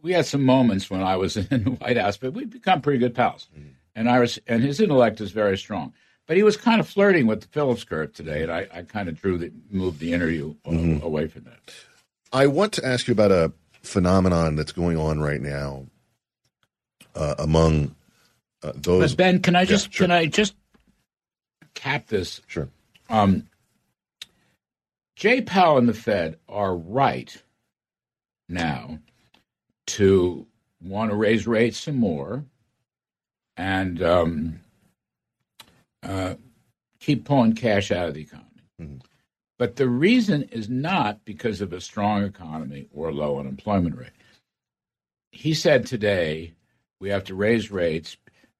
we 0.00 0.12
had 0.12 0.26
some 0.26 0.42
moments 0.44 0.90
when 0.90 1.02
I 1.02 1.16
was 1.16 1.36
in 1.50 1.64
the 1.64 1.70
White 1.70 1.96
House, 1.96 2.16
but 2.16 2.32
we've 2.32 2.50
become 2.50 2.80
pretty 2.80 2.98
good 2.98 3.14
pals. 3.14 3.48
Mm-hmm. 3.56 3.68
And 3.94 4.10
I 4.10 4.20
was, 4.20 4.38
and 4.46 4.62
his 4.62 4.80
intellect 4.80 5.20
is 5.20 5.30
very 5.30 5.56
strong. 5.56 5.94
But 6.26 6.36
he 6.36 6.42
was 6.42 6.56
kind 6.56 6.80
of 6.80 6.88
flirting 6.88 7.26
with 7.28 7.42
the 7.42 7.46
Phillips 7.48 7.84
curve 7.84 8.12
today, 8.12 8.42
and 8.42 8.50
I, 8.50 8.66
I 8.74 8.82
kind 8.82 9.08
of 9.08 9.20
drew 9.20 9.38
the 9.38 9.52
moved 9.70 10.00
the 10.00 10.12
interview 10.12 10.56
mm-hmm. 10.66 11.04
away 11.04 11.28
from 11.28 11.44
that. 11.44 11.72
I 12.32 12.48
want 12.48 12.72
to 12.74 12.84
ask 12.84 13.06
you 13.06 13.12
about 13.12 13.30
a 13.30 13.52
phenomenon 13.82 14.56
that's 14.56 14.72
going 14.72 14.98
on 14.98 15.20
right 15.20 15.40
now 15.40 15.86
among 17.38 17.94
uh, 18.62 18.72
those. 18.74 19.12
But 19.12 19.16
Ben, 19.16 19.42
can 19.42 19.56
I 19.56 19.64
just 19.64 19.86
yeah, 19.88 19.92
sure. 19.92 20.06
can 20.06 20.10
I 20.12 20.26
just 20.26 20.54
cap 21.74 22.06
this? 22.08 22.40
Sure. 22.46 22.68
Um, 23.08 23.48
Jay 25.16 25.40
Powell 25.40 25.78
and 25.78 25.88
the 25.88 25.94
Fed 25.94 26.38
are 26.48 26.76
right 26.76 27.42
now 28.48 28.98
to 29.86 30.46
want 30.82 31.10
to 31.10 31.16
raise 31.16 31.46
rates 31.46 31.78
some 31.78 31.96
more 31.96 32.44
and 33.56 34.02
um, 34.02 34.60
uh, 36.02 36.34
keep 37.00 37.24
pulling 37.24 37.54
cash 37.54 37.90
out 37.90 38.08
of 38.08 38.14
the 38.14 38.20
economy. 38.22 38.46
Mm-hmm. 38.80 38.96
But 39.58 39.76
the 39.76 39.88
reason 39.88 40.42
is 40.44 40.68
not 40.68 41.24
because 41.24 41.62
of 41.62 41.72
a 41.72 41.80
strong 41.80 42.24
economy 42.24 42.88
or 42.92 43.12
low 43.12 43.38
unemployment 43.38 43.96
rate. 43.96 44.10
He 45.32 45.54
said 45.54 45.86
today 45.86 46.55
we 47.00 47.10
have 47.10 47.24
to 47.24 47.34
raise 47.34 47.70
rates 47.70 48.16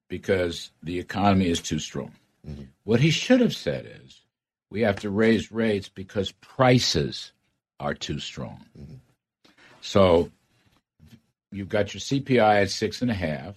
because 0.08 0.70
the 0.82 0.98
economy 0.98 1.48
is 1.48 1.60
too 1.60 1.78
strong. 1.78 2.12
Mm-hmm. 2.46 2.64
What 2.84 3.00
he 3.00 3.10
should 3.10 3.40
have 3.40 3.54
said 3.54 4.00
is 4.04 4.22
we 4.70 4.82
have 4.82 5.00
to 5.00 5.10
raise 5.10 5.50
rates 5.50 5.88
because 5.88 6.32
prices 6.32 7.32
are 7.80 7.94
too 7.94 8.18
strong. 8.18 8.64
Mm-hmm. 8.78 8.94
So 9.80 10.30
you've 11.52 11.68
got 11.68 11.94
your 11.94 12.00
CPI 12.00 12.62
at 12.62 12.70
six 12.70 13.02
and 13.02 13.10
a 13.10 13.14
half. 13.14 13.56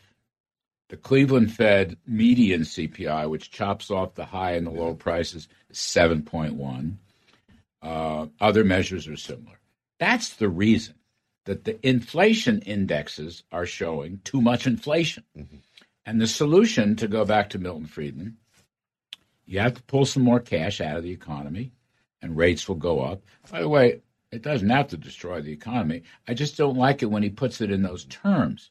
The 0.89 0.97
Cleveland 0.97 1.53
Fed 1.53 1.97
median 2.07 2.61
CPI, 2.61 3.29
which 3.29 3.51
chops 3.51 3.91
off 3.91 4.15
the 4.15 4.25
high 4.25 4.53
and 4.53 4.65
the 4.65 4.71
low 4.71 4.95
prices, 4.95 5.47
is 5.69 5.77
7.1. 5.77 6.95
Uh, 7.81 8.25
other 8.41 8.63
measures 8.63 9.07
are 9.07 9.15
similar. 9.15 9.59
That's 9.99 10.29
the 10.33 10.49
reason 10.49 10.95
that 11.49 11.63
the 11.63 11.79
inflation 11.81 12.61
indexes 12.61 13.41
are 13.51 13.65
showing 13.65 14.21
too 14.23 14.39
much 14.39 14.67
inflation. 14.67 15.23
Mm-hmm. 15.35 15.55
And 16.05 16.21
the 16.21 16.27
solution, 16.27 16.95
to 16.97 17.07
go 17.07 17.25
back 17.25 17.49
to 17.49 17.57
Milton 17.57 17.87
Friedman, 17.87 18.37
you 19.47 19.57
have 19.57 19.73
to 19.73 19.81
pull 19.81 20.05
some 20.05 20.21
more 20.21 20.39
cash 20.39 20.79
out 20.79 20.97
of 20.97 21.01
the 21.01 21.09
economy 21.09 21.71
and 22.21 22.37
rates 22.37 22.67
will 22.67 22.75
go 22.75 23.01
up. 23.01 23.23
By 23.51 23.61
the 23.61 23.67
way, 23.67 24.01
it 24.31 24.43
doesn't 24.43 24.69
have 24.69 24.89
to 24.89 24.97
destroy 24.97 25.41
the 25.41 25.51
economy. 25.51 26.03
I 26.27 26.35
just 26.35 26.55
don't 26.55 26.77
like 26.77 27.01
it 27.01 27.07
when 27.07 27.23
he 27.23 27.31
puts 27.31 27.61
it 27.61 27.71
in 27.71 27.81
those 27.81 28.05
terms. 28.05 28.69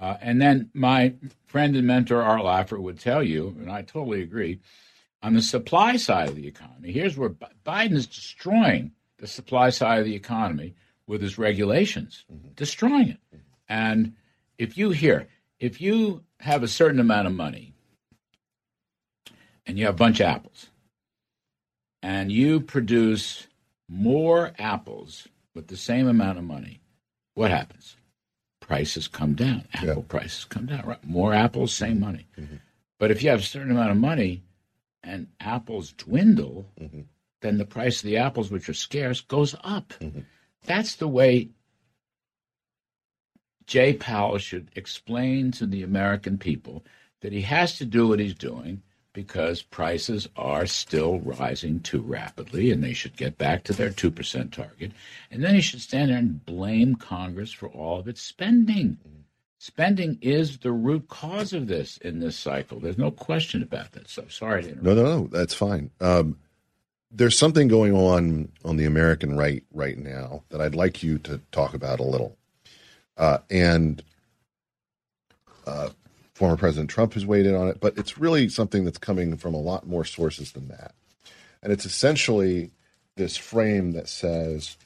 Uh, 0.00 0.16
and 0.20 0.40
then 0.40 0.70
my 0.72 1.14
friend 1.46 1.74
and 1.74 1.84
mentor 1.88 2.22
Art 2.22 2.42
Laffer 2.42 2.78
would 2.78 3.00
tell 3.00 3.24
you, 3.24 3.56
and 3.58 3.68
I 3.68 3.82
totally 3.82 4.22
agree, 4.22 4.60
on 5.20 5.34
the 5.34 5.42
supply 5.42 5.96
side 5.96 6.28
of 6.28 6.36
the 6.36 6.46
economy, 6.46 6.92
here's 6.92 7.16
where 7.16 7.30
Biden 7.66 7.94
is 7.94 8.06
destroying 8.06 8.92
the 9.18 9.26
supply 9.26 9.70
side 9.70 9.98
of 9.98 10.04
the 10.04 10.14
economy 10.14 10.76
with 11.10 11.20
his 11.20 11.38
regulations, 11.38 12.24
mm-hmm. 12.32 12.50
destroying 12.54 13.08
it. 13.08 13.18
And 13.68 14.12
if 14.58 14.78
you 14.78 14.90
hear, 14.90 15.26
if 15.58 15.80
you 15.80 16.22
have 16.38 16.62
a 16.62 16.68
certain 16.68 17.00
amount 17.00 17.26
of 17.26 17.34
money 17.34 17.74
and 19.66 19.76
you 19.76 19.86
have 19.86 19.94
a 19.94 19.98
bunch 19.98 20.20
of 20.20 20.26
apples, 20.26 20.68
and 22.00 22.30
you 22.30 22.60
produce 22.60 23.48
more 23.88 24.52
apples 24.56 25.26
with 25.52 25.66
the 25.66 25.76
same 25.76 26.06
amount 26.06 26.38
of 26.38 26.44
money, 26.44 26.80
what 27.34 27.50
happens? 27.50 27.96
Prices 28.60 29.08
come 29.08 29.34
down. 29.34 29.64
Apple 29.74 29.88
yeah. 29.88 30.02
prices 30.06 30.44
come 30.44 30.66
down. 30.66 30.86
Right? 30.86 31.04
More 31.04 31.34
apples, 31.34 31.74
same 31.74 31.94
mm-hmm. 31.94 32.04
money. 32.04 32.28
Mm-hmm. 32.38 32.56
But 33.00 33.10
if 33.10 33.20
you 33.24 33.30
have 33.30 33.40
a 33.40 33.42
certain 33.42 33.72
amount 33.72 33.90
of 33.90 33.96
money 33.96 34.44
and 35.02 35.26
apples 35.40 35.92
dwindle, 35.92 36.66
mm-hmm. 36.80 37.00
then 37.42 37.58
the 37.58 37.66
price 37.66 37.98
of 37.98 38.04
the 38.04 38.18
apples, 38.18 38.48
which 38.48 38.68
are 38.68 38.74
scarce, 38.74 39.20
goes 39.20 39.56
up. 39.64 39.92
Mm-hmm. 40.00 40.20
That's 40.64 40.94
the 40.96 41.08
way 41.08 41.50
Jay 43.66 43.94
Powell 43.94 44.38
should 44.38 44.68
explain 44.74 45.52
to 45.52 45.66
the 45.66 45.82
American 45.82 46.38
people 46.38 46.84
that 47.20 47.32
he 47.32 47.42
has 47.42 47.78
to 47.78 47.84
do 47.84 48.08
what 48.08 48.18
he's 48.18 48.34
doing 48.34 48.82
because 49.12 49.62
prices 49.62 50.28
are 50.36 50.66
still 50.66 51.18
rising 51.20 51.80
too 51.80 52.00
rapidly 52.00 52.70
and 52.70 52.82
they 52.82 52.92
should 52.92 53.16
get 53.16 53.38
back 53.38 53.64
to 53.64 53.72
their 53.72 53.90
2% 53.90 54.52
target. 54.52 54.92
And 55.30 55.42
then 55.42 55.54
he 55.54 55.60
should 55.60 55.80
stand 55.80 56.10
there 56.10 56.18
and 56.18 56.44
blame 56.44 56.94
Congress 56.94 57.52
for 57.52 57.68
all 57.68 57.98
of 57.98 58.08
its 58.08 58.22
spending. 58.22 58.98
Spending 59.58 60.18
is 60.22 60.58
the 60.58 60.72
root 60.72 61.08
cause 61.08 61.52
of 61.52 61.66
this 61.66 61.98
in 61.98 62.20
this 62.20 62.36
cycle. 62.36 62.80
There's 62.80 62.98
no 62.98 63.10
question 63.10 63.62
about 63.62 63.92
that. 63.92 64.08
So 64.08 64.24
sorry 64.28 64.62
to 64.62 64.68
interrupt. 64.70 64.84
No, 64.84 64.94
no, 64.94 65.02
no. 65.02 65.26
That's 65.26 65.54
fine. 65.54 65.90
Um, 66.00 66.38
there's 67.10 67.36
something 67.36 67.68
going 67.68 67.92
on 67.92 68.50
on 68.64 68.76
the 68.76 68.84
American 68.84 69.36
right 69.36 69.64
right 69.72 69.98
now 69.98 70.42
that 70.50 70.60
I'd 70.60 70.74
like 70.74 71.02
you 71.02 71.18
to 71.20 71.40
talk 71.50 71.74
about 71.74 72.00
a 72.00 72.04
little. 72.04 72.36
Uh, 73.16 73.38
and 73.50 74.02
uh, 75.66 75.90
former 76.34 76.56
President 76.56 76.88
Trump 76.88 77.14
has 77.14 77.26
weighed 77.26 77.46
in 77.46 77.54
on 77.54 77.68
it, 77.68 77.80
but 77.80 77.98
it's 77.98 78.16
really 78.16 78.48
something 78.48 78.84
that's 78.84 78.98
coming 78.98 79.36
from 79.36 79.54
a 79.54 79.60
lot 79.60 79.86
more 79.86 80.04
sources 80.04 80.52
than 80.52 80.68
that. 80.68 80.94
And 81.62 81.72
it's 81.72 81.84
essentially 81.84 82.70
this 83.16 83.36
frame 83.36 83.92
that 83.92 84.08
says, 84.08 84.76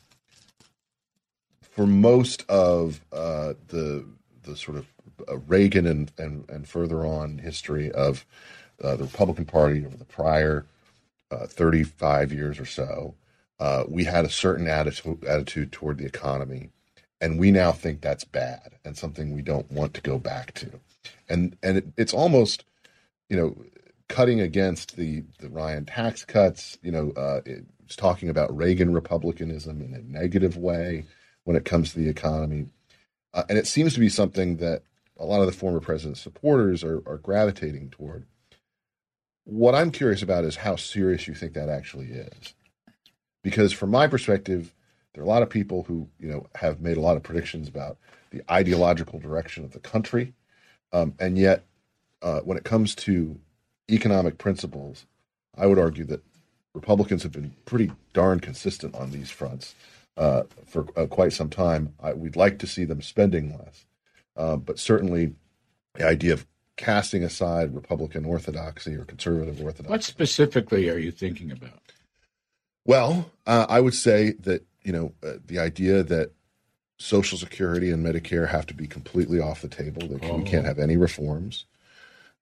for 1.63 1.87
most 1.87 2.45
of 2.49 3.01
uh, 3.13 3.55
the 3.69 4.05
the 4.43 4.57
sort 4.57 4.79
of 4.79 4.87
uh, 5.29 5.37
Reagan 5.47 5.87
and, 5.87 6.11
and 6.19 6.49
and 6.49 6.67
further 6.67 7.05
on 7.05 7.39
history 7.39 7.93
of 7.93 8.25
uh, 8.83 8.97
the 8.97 9.05
Republican 9.05 9.45
Party 9.45 9.85
over 9.85 9.97
the 9.97 10.05
prior 10.05 10.67
uh, 11.31 11.47
35 11.47 12.33
years 12.33 12.59
or 12.59 12.67
so, 12.67 13.15
uh, 13.61 13.85
we 13.89 14.05
had 14.05 14.25
a 14.25 14.31
certain 14.31 14.69
attitude 14.69 15.25
attitude 15.25 15.73
toward 15.73 15.99
the 15.99 16.07
economy, 16.07 16.71
and 17.21 17.39
we 17.39 17.51
now 17.51 17.73
think 17.73 18.01
that's 18.01 18.25
bad 18.25 18.75
and 18.85 18.97
something 18.97 19.35
we 19.35 19.43
don't 19.43 19.71
want 19.71 19.95
to 19.95 20.01
go 20.01 20.19
back 20.19 20.53
to 20.55 20.81
and 21.29 21.57
and 21.63 21.79
it, 21.79 21.87
it's 21.97 22.15
almost 22.15 22.65
you 23.29 23.37
know 23.37 23.57
cutting 24.09 24.41
against 24.41 24.97
the 24.97 25.25
the 25.39 25.49
Ryan 25.49 25.85
tax 25.85 26.25
cuts. 26.25 26.79
You 26.83 26.93
know, 26.93 27.13
uh, 27.13 27.41
it's 27.47 27.97
talking 27.97 28.29
about 28.29 28.55
Reagan 28.57 28.93
republicanism 28.93 29.81
in 29.81 29.95
a 29.95 30.03
negative 30.03 30.57
way 30.57 31.05
when 31.45 31.57
it 31.57 31.65
comes 31.65 31.93
to 31.93 31.99
the 31.99 32.09
economy, 32.09 32.67
uh, 33.33 33.45
and 33.49 33.59
it 33.59 33.67
seems 33.67 33.95
to 33.95 34.01
be 34.01 34.09
something 34.09 34.57
that 34.59 34.83
a 35.19 35.25
lot 35.25 35.41
of 35.41 35.47
the 35.47 35.53
former 35.53 35.81
president's 35.81 36.21
supporters 36.21 36.83
are, 36.83 37.03
are 37.07 37.19
gravitating 37.19 37.91
toward. 37.91 38.27
What 39.45 39.75
I'm 39.75 39.91
curious 39.91 40.23
about 40.23 40.45
is 40.45 40.57
how 40.57 40.77
serious 40.77 41.29
you 41.29 41.35
think 41.35 41.53
that 41.55 41.69
actually 41.69 42.07
is, 42.07 42.55
because 43.43 43.73
from 43.73 43.91
my 43.91 44.07
perspective, 44.07 44.75
there 45.13 45.23
are 45.23 45.27
a 45.27 45.29
lot 45.29 45.43
of 45.43 45.51
people 45.51 45.85
who 45.85 46.09
you 46.19 46.29
know 46.29 46.47
have 46.55 46.81
made 46.81 46.97
a 46.97 47.01
lot 47.01 47.17
of 47.17 47.23
predictions 47.23 47.69
about 47.69 47.99
the 48.31 48.43
ideological 48.51 49.19
direction 49.19 49.65
of 49.65 49.73
the 49.73 49.81
country. 49.81 50.33
Um, 50.93 51.15
and 51.19 51.37
yet, 51.37 51.65
uh, 52.23 52.41
when 52.41 52.57
it 52.57 52.65
comes 52.65 52.95
to 52.95 53.39
economic 53.91 54.39
principles, 54.39 55.07
I 55.57 55.67
would 55.67 55.79
argue 55.79 56.05
that 56.07 56.23
Republicans 56.75 57.23
have 57.23 57.33
been 57.33 57.55
pretty 57.65 57.93
darn 58.13 58.41
consistent 58.41 58.95
on 58.95 59.11
these 59.11 59.31
fronts 59.31 59.75
uh, 60.17 60.45
for 60.67 60.87
uh, 60.97 61.07
quite 61.07 61.33
some 61.33 61.51
time. 61.51 61.95
I, 62.03 62.15
we'd 62.15 62.37
like 62.37 62.59
to 62.61 62.67
see 62.67 62.85
them 62.85 63.03
spending 63.03 63.59
less, 63.59 63.85
uh, 64.37 64.57
but 64.57 64.79
certainly 64.79 65.35
the 65.95 66.07
idea 66.07 66.33
of 66.33 66.47
casting 66.77 67.23
aside 67.23 67.75
Republican 67.75 68.25
orthodoxy 68.25 68.95
or 68.95 69.05
conservative 69.05 69.61
orthodoxy. 69.61 69.91
What 69.91 70.03
specifically 70.03 70.89
are 70.91 70.99
you 70.99 71.11
thinking 71.11 71.51
about? 71.51 71.81
Well, 72.85 73.31
uh, 73.47 73.67
I 73.69 73.81
would 73.81 73.95
say 73.95 74.33
that 74.41 74.67
you 74.83 74.93
know 74.93 75.13
uh, 75.23 75.35
the 75.47 75.59
idea 75.59 76.03
that 76.03 76.33
Social 76.99 77.39
Security 77.39 77.91
and 77.91 78.05
Medicare 78.05 78.49
have 78.49 78.67
to 78.67 78.75
be 78.75 78.87
completely 78.87 79.41
off 79.41 79.63
the 79.63 79.69
table. 79.69 80.07
Can, 80.07 80.21
oh. 80.31 80.37
We 80.37 80.45
can't 80.45 80.67
have 80.67 80.79
any 80.79 80.97
reforms, 80.97 81.65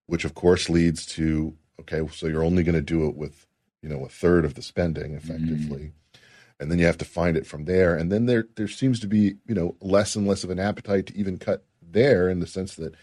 which 0.06 0.24
of 0.24 0.34
course 0.34 0.68
leads 0.68 1.06
to 1.06 1.54
okay, 1.80 2.06
so 2.12 2.26
you're 2.26 2.44
only 2.44 2.62
going 2.62 2.74
to 2.74 2.82
do 2.82 3.08
it 3.08 3.16
with 3.16 3.46
you 3.82 3.88
know 3.88 4.04
a 4.04 4.08
third 4.08 4.44
of 4.44 4.54
the 4.54 4.62
spending 4.62 5.14
effectively, 5.14 5.92
mm. 6.14 6.20
and 6.58 6.70
then 6.70 6.78
you 6.78 6.86
have 6.86 6.98
to 6.98 7.04
find 7.04 7.36
it 7.36 7.46
from 7.46 7.64
there. 7.64 7.96
And 7.96 8.10
then 8.10 8.26
there 8.26 8.46
there 8.56 8.68
seems 8.68 8.98
to 9.00 9.06
be 9.06 9.36
you 9.46 9.54
know 9.54 9.76
less 9.80 10.16
and 10.16 10.26
less 10.26 10.42
of 10.42 10.50
an 10.50 10.58
appetite 10.58 11.06
to 11.06 11.16
even 11.16 11.38
cut 11.38 11.64
there 11.80 12.28
in 12.28 12.40
the 12.40 12.46
sense 12.46 12.74
that 12.76 12.94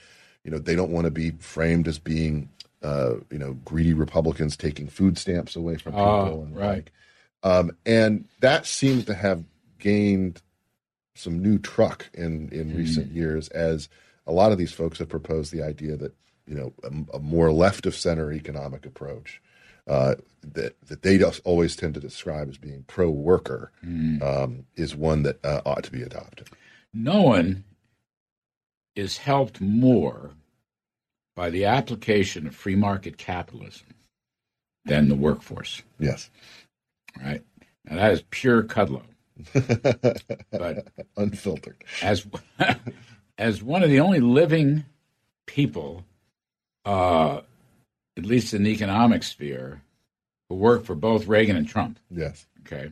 you 0.49 0.55
know 0.55 0.59
they 0.59 0.75
don't 0.75 0.89
want 0.89 1.05
to 1.05 1.11
be 1.11 1.29
framed 1.37 1.87
as 1.87 1.99
being 1.99 2.49
uh, 2.81 3.13
you 3.29 3.37
know 3.37 3.53
greedy 3.65 3.93
Republicans 3.93 4.57
taking 4.57 4.87
food 4.87 5.15
stamps 5.15 5.55
away 5.55 5.77
from 5.77 5.93
ah, 5.93 6.25
people 6.25 6.41
and 6.41 6.55
right. 6.55 6.67
like, 6.73 6.91
um, 7.43 7.71
and 7.85 8.25
that 8.39 8.65
seems 8.65 9.05
to 9.05 9.13
have 9.13 9.43
gained 9.77 10.41
some 11.13 11.39
new 11.39 11.59
truck 11.59 12.09
in 12.15 12.49
in 12.49 12.71
mm. 12.71 12.77
recent 12.77 13.11
years 13.11 13.47
as 13.49 13.89
a 14.25 14.31
lot 14.31 14.51
of 14.51 14.57
these 14.57 14.71
folks 14.71 14.97
have 14.97 15.07
proposed 15.07 15.53
the 15.53 15.61
idea 15.61 15.95
that 15.95 16.15
you 16.47 16.55
know 16.55 16.73
a, 16.83 17.17
a 17.17 17.19
more 17.19 17.51
left 17.51 17.85
of 17.85 17.95
center 17.95 18.31
economic 18.33 18.87
approach 18.87 19.39
uh, 19.85 20.15
that 20.41 20.75
that 20.87 21.03
they 21.03 21.23
always 21.43 21.75
tend 21.75 21.93
to 21.93 21.99
describe 21.99 22.49
as 22.49 22.57
being 22.57 22.83
pro 22.87 23.07
worker 23.07 23.71
mm. 23.85 24.19
um, 24.23 24.65
is 24.75 24.95
one 24.95 25.21
that 25.21 25.45
uh, 25.45 25.61
ought 25.63 25.83
to 25.83 25.91
be 25.91 26.01
adopted. 26.01 26.49
No 26.91 27.21
one 27.21 27.65
is 28.95 29.17
helped 29.17 29.61
more 29.61 30.31
by 31.39 31.49
the 31.49 31.63
application 31.63 32.45
of 32.45 32.53
free 32.53 32.75
market 32.75 33.17
capitalism 33.17 33.87
than 34.83 35.07
the 35.07 35.15
workforce. 35.15 35.81
Yes. 35.97 36.29
Right. 37.17 37.41
Now 37.85 37.95
that 37.95 38.11
is 38.11 38.23
pure 38.29 38.61
Kudlow 38.61 39.03
but 40.51 40.89
unfiltered. 41.15 41.81
As 42.01 42.27
as 43.37 43.63
one 43.63 43.83
of 43.83 43.89
the 43.89 44.01
only 44.01 44.19
living 44.19 44.83
people, 45.45 46.03
uh, 46.83 47.39
at 48.17 48.25
least 48.25 48.53
in 48.53 48.63
the 48.63 48.71
economic 48.71 49.23
sphere, 49.23 49.81
who 50.49 50.55
worked 50.55 50.85
for 50.85 50.95
both 50.95 51.25
Reagan 51.27 51.55
and 51.55 51.69
Trump. 51.69 51.99
Yes. 52.11 52.47
Okay. 52.65 52.91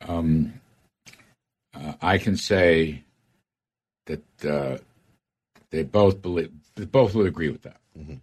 Um, 0.00 0.54
uh, 1.72 1.92
I 2.02 2.18
can 2.18 2.36
say 2.36 3.04
that 4.06 4.44
uh, 4.44 4.78
they 5.70 5.84
both 5.84 6.20
believe, 6.20 6.50
both 6.74 7.14
would 7.14 7.26
agree 7.26 7.50
with 7.50 7.62
that. 7.62 7.80
Mm-hmm. 7.98 8.16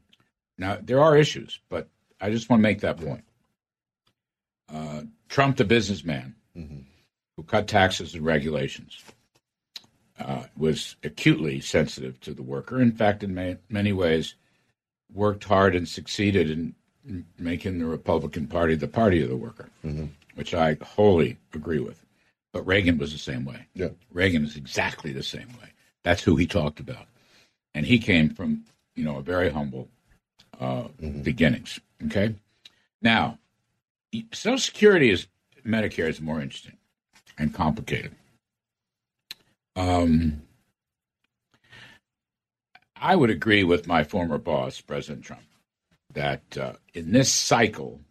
Now 0.58 0.78
there 0.82 1.02
are 1.02 1.18
issues, 1.18 1.60
but 1.70 1.88
I 2.20 2.30
just 2.30 2.50
want 2.50 2.60
to 2.60 2.64
make 2.64 2.82
that 2.82 2.98
point. 2.98 3.24
Uh, 4.72 5.04
Trump, 5.30 5.58
the 5.58 5.66
businessman, 5.66 6.36
mm-hmm 6.58 6.80
who 7.40 7.44
cut 7.44 7.70
taxes 7.70 8.16
and 8.16 8.26
regulations, 8.26 9.02
uh, 10.20 10.44
was 10.58 10.98
acutely 11.06 11.62
sensitive 11.62 12.20
to 12.20 12.34
the 12.34 12.44
worker. 12.44 12.82
In 12.82 12.92
fact, 12.92 13.24
in 13.24 13.58
many 13.70 13.94
ways, 13.94 14.36
worked 15.14 15.46
hard 15.46 15.74
and 15.74 15.88
succeeded 15.88 16.50
in 16.50 16.76
making 17.38 17.80
the 17.80 17.86
Republican 17.86 18.46
Party 18.46 18.76
the 18.76 18.90
party 18.90 19.24
of 19.24 19.30
the 19.30 19.38
worker, 19.38 19.70
mm-hmm. 19.86 20.08
which 20.36 20.54
I 20.54 20.76
wholly 20.82 21.38
agree 21.54 21.80
with. 21.80 22.06
But 22.52 22.68
Reagan 22.68 22.98
was 22.98 23.14
the 23.14 23.18
same 23.18 23.46
way. 23.46 23.68
Yeah. 23.74 23.90
Reagan 24.12 24.44
is 24.44 24.58
exactly 24.58 25.14
the 25.14 25.24
same 25.24 25.48
way. 25.62 25.70
That's 26.04 26.24
who 26.24 26.36
he 26.36 26.46
talked 26.46 26.82
about, 26.82 27.08
and 27.74 27.86
he 27.86 28.00
came 28.00 28.30
from 28.30 28.64
you 28.96 29.04
know 29.04 29.18
a 29.18 29.22
very 29.22 29.50
humble 29.50 29.88
uh, 30.60 30.84
mm-hmm. 31.02 31.22
beginnings. 31.22 31.80
Okay, 32.06 32.36
now 33.02 33.38
Social 34.34 34.58
Security 34.58 35.10
is 35.10 35.28
Medicare 35.66 36.10
is 36.10 36.22
more 36.22 36.42
interesting 36.42 36.78
and 37.38 37.54
complicated. 37.54 38.12
Um, 39.76 40.42
I 42.96 43.16
would 43.16 43.30
agree 43.30 43.64
with 43.64 43.88
my 43.88 44.04
former 44.04 44.38
boss, 44.38 44.82
President 44.82 45.24
Trump, 45.24 45.44
that 46.14 46.58
uh, 46.58 46.74
in 46.94 47.12
this 47.12 47.32
cycle, 47.32 48.02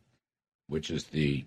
which 0.68 0.90
is 0.90 1.04
the 1.04 1.44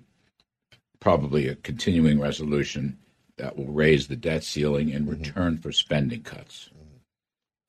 probably 0.99 1.47
a 1.47 1.55
continuing 1.55 2.19
resolution 2.19 2.97
that 3.37 3.57
will 3.57 3.71
raise 3.73 4.07
the 4.07 4.15
debt 4.15 4.43
ceiling 4.43 4.89
in 4.89 5.03
mm-hmm. 5.03 5.23
return 5.23 5.57
for 5.57 5.71
spending 5.71 6.21
cuts. 6.21 6.69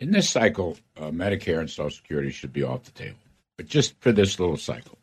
In 0.03 0.11
this 0.11 0.29
cycle, 0.29 0.77
uh, 0.97 1.13
Medicare 1.13 1.61
and 1.61 1.71
Social 1.71 1.89
Security 1.89 2.33
should 2.33 2.53
be 2.53 2.65
off 2.65 2.83
the 2.83 2.91
table, 2.91 3.21
but 3.57 3.67
just 3.67 3.95
for 4.01 4.11
this 4.11 4.41
little 4.41 4.57
cycle. 4.57 4.99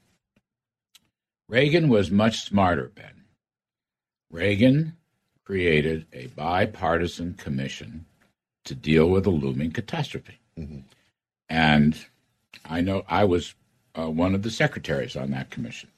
Reagan 1.48 1.88
was 1.88 2.12
much 2.12 2.42
smarter, 2.42 2.92
Ben. 2.94 3.24
Reagan 4.30 4.98
created 5.46 6.06
a 6.12 6.28
bipartisan 6.28 7.36
commission 7.36 8.08
to 8.66 8.76
deal 8.76 9.10
with 9.10 9.26
a 9.26 9.30
looming 9.30 9.72
catastrophe. 9.72 10.38
Mm-hmm. 10.60 10.80
And 11.48 12.06
I 12.66 12.82
know 12.82 13.06
I 13.08 13.24
was 13.24 13.56
uh, 13.98 14.10
one 14.10 14.36
of 14.36 14.44
the 14.44 14.52
secretaries 14.52 15.16
on 15.16 15.32
that 15.32 15.50
commission. 15.50 15.92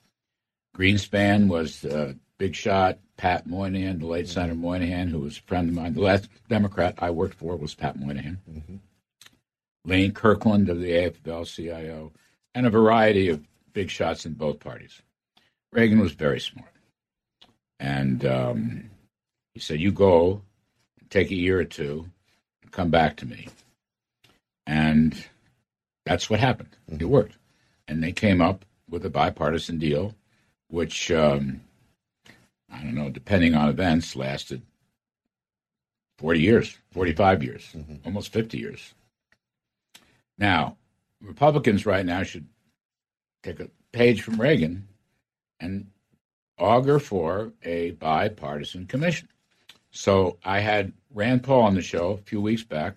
Greenspan 0.78 1.48
was 1.48 1.84
a 1.86 2.16
big 2.38 2.54
shot. 2.54 3.00
Pat 3.18 3.48
Moynihan, 3.48 3.98
the 3.98 4.06
late 4.06 4.26
mm-hmm. 4.26 4.34
Senator 4.34 4.54
Moynihan, 4.54 5.08
who 5.08 5.22
was 5.22 5.40
a 5.40 5.42
friend 5.42 5.70
of 5.70 5.76
mine. 5.76 5.96
The 5.96 6.02
last 6.02 6.30
Democrat 6.50 6.94
I 7.00 7.10
worked 7.10 7.34
for 7.34 7.56
was 7.56 7.74
Pat 7.74 8.00
Moynihan. 8.00 8.40
Mm-hmm. 8.48 8.76
Lane 9.86 10.12
Kirkland 10.12 10.70
of 10.70 10.80
the 10.80 10.92
AFL 10.92 11.46
CIO, 11.54 12.12
and 12.54 12.66
a 12.66 12.70
variety 12.70 13.30
of 13.30 13.46
big 13.74 13.90
shots 13.90 14.26
in 14.26 14.34
both 14.34 14.60
parties. 14.60 15.02
Reagan 15.72 16.00
was 16.00 16.12
very 16.12 16.40
smart. 16.40 16.70
And 17.80 18.26
um, 18.26 18.90
he 19.54 19.60
said, 19.60 19.80
You 19.80 19.92
go, 19.92 20.42
take 21.10 21.32
a 21.32 21.36
year 21.36 21.60
or 21.60 21.66
two, 21.66 22.06
and 22.62 22.72
come 22.72 22.90
back 22.90 23.18
to 23.18 23.26
me. 23.26 23.48
And 24.68 25.26
that's 26.06 26.30
what 26.30 26.40
happened. 26.40 26.70
Mm-hmm. 26.90 27.02
It 27.02 27.10
worked. 27.10 27.38
And 27.88 28.04
they 28.04 28.12
came 28.12 28.42
up 28.42 28.66
with 28.90 29.06
a 29.06 29.10
bipartisan 29.10 29.80
deal, 29.80 30.14
which, 30.70 31.12
um, 31.12 31.62
I 32.72 32.82
don't 32.84 32.96
know, 32.96 33.10
depending 33.10 33.56
on 33.56 33.70
events, 33.70 34.16
lasted 34.16 34.62
40 36.20 36.40
years, 36.40 36.78
45 36.92 37.44
years, 37.44 37.70
mm-hmm. 37.76 37.96
almost 38.06 38.32
50 38.32 38.58
years. 38.58 38.94
Now, 40.38 40.78
Republicans 41.22 41.86
right 41.86 42.06
now 42.06 42.24
should 42.24 42.48
take 43.44 43.60
a 43.60 43.70
page 43.92 44.22
from 44.22 44.40
Reagan 44.40 44.88
and 45.60 45.88
augur 46.58 47.00
for 47.00 47.52
a 47.64 47.92
bipartisan 47.92 48.86
commission. 48.88 49.28
So 49.92 50.38
I 50.44 50.60
had 50.60 50.94
Rand 51.14 51.44
Paul 51.44 51.64
on 51.64 51.76
the 51.76 51.82
show 51.82 52.12
a 52.12 52.18
few 52.18 52.42
weeks 52.42 52.64
back, 52.64 52.96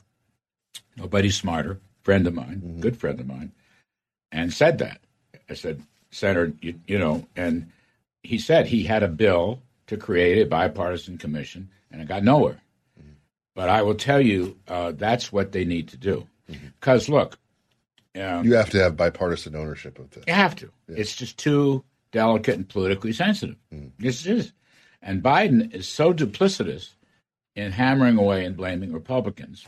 nobody 0.97 1.31
smarter, 1.31 1.81
friend 2.03 2.27
of 2.27 2.35
mine, 2.35 2.63
mm-hmm. 2.65 2.81
good 2.81 2.97
friend 2.97 3.19
of 3.19 3.27
mine, 3.27 3.53
and 4.31 4.53
said 4.53 4.79
that. 4.79 5.01
I 5.49 5.55
said, 5.55 5.83
Senator, 6.11 6.53
you, 6.61 6.79
you 6.87 6.99
know, 6.99 7.27
and 7.35 7.71
he 8.23 8.39
said 8.39 8.67
he 8.67 8.85
had 8.85 9.03
a 9.03 9.09
bill 9.09 9.61
to 9.89 9.97
create 9.97 10.41
a 10.41 10.47
bipartisan 10.47 11.19
commission, 11.19 11.69
and 11.91 12.01
it 12.01 12.09
got 12.09 12.23
nowhere. 12.23 12.61
Mm-hmm. 12.99 13.15
But 13.55 13.69
I 13.69 13.83
will 13.83 13.97
tell 13.97 14.21
you, 14.21 14.57
uh, 14.69 14.93
that's 14.93 15.33
what 15.33 15.53
they 15.53 15.65
need 15.65 15.89
to 15.89 15.97
do. 15.97 16.27
Because 16.47 17.05
mm-hmm. 17.05 17.15
look, 17.15 17.39
um, 18.21 18.45
you 18.45 18.55
have 18.55 18.71
to 18.71 18.79
have 18.79 18.97
bipartisan 18.97 19.57
ownership 19.57 19.99
of 19.99 20.11
this. 20.11 20.25
You 20.27 20.35
have 20.35 20.55
to. 20.57 20.71
Yeah. 20.89 20.97
It's 20.99 21.17
just 21.17 21.39
too 21.39 21.85
delicate 22.13 22.55
and 22.55 22.69
politically 22.69 23.13
sensitive. 23.13 23.57
Mm. 23.73 23.91
Yes, 23.99 24.25
it 24.25 24.37
is. 24.39 24.53
And 25.03 25.23
Biden 25.23 25.75
is 25.75 25.89
so 25.89 26.15
duplicitous 26.15 26.95
in 27.57 27.73
hammering 27.73 28.17
away 28.17 28.45
and 28.45 28.57
blaming 28.57 28.93
Republicans. 28.93 29.67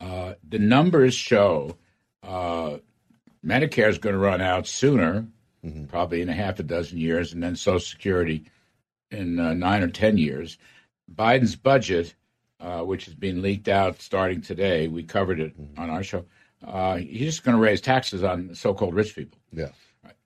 Uh, 0.00 0.34
the 0.48 0.58
numbers 0.58 1.14
show 1.14 1.76
uh, 2.22 2.78
Medicare 3.44 3.88
is 3.88 3.98
going 3.98 4.14
to 4.14 4.20
run 4.20 4.40
out 4.40 4.66
sooner, 4.66 5.26
mm-hmm. 5.64 5.84
probably 5.84 6.22
in 6.22 6.28
a 6.28 6.34
half 6.34 6.58
a 6.58 6.62
dozen 6.62 6.98
years, 6.98 7.32
and 7.32 7.42
then 7.42 7.54
Social 7.56 7.80
Security 7.80 8.44
in 9.10 9.38
uh, 9.38 9.54
nine 9.54 9.82
or 9.82 9.88
ten 9.88 10.18
years. 10.18 10.58
Biden's 11.14 11.56
budget, 11.56 12.14
uh, 12.60 12.82
which 12.82 13.08
is 13.08 13.14
being 13.14 13.42
leaked 13.42 13.68
out 13.68 14.00
starting 14.00 14.40
today, 14.40 14.88
we 14.88 15.02
covered 15.02 15.40
it 15.40 15.60
mm-hmm. 15.60 15.80
on 15.80 15.90
our 15.90 16.02
show. 16.02 16.24
Uh, 16.66 16.96
he's 16.96 17.26
just 17.26 17.44
going 17.44 17.56
to 17.56 17.62
raise 17.62 17.80
taxes 17.80 18.22
on 18.22 18.54
so-called 18.54 18.94
rich 18.94 19.14
people. 19.14 19.38
Yeah. 19.52 19.70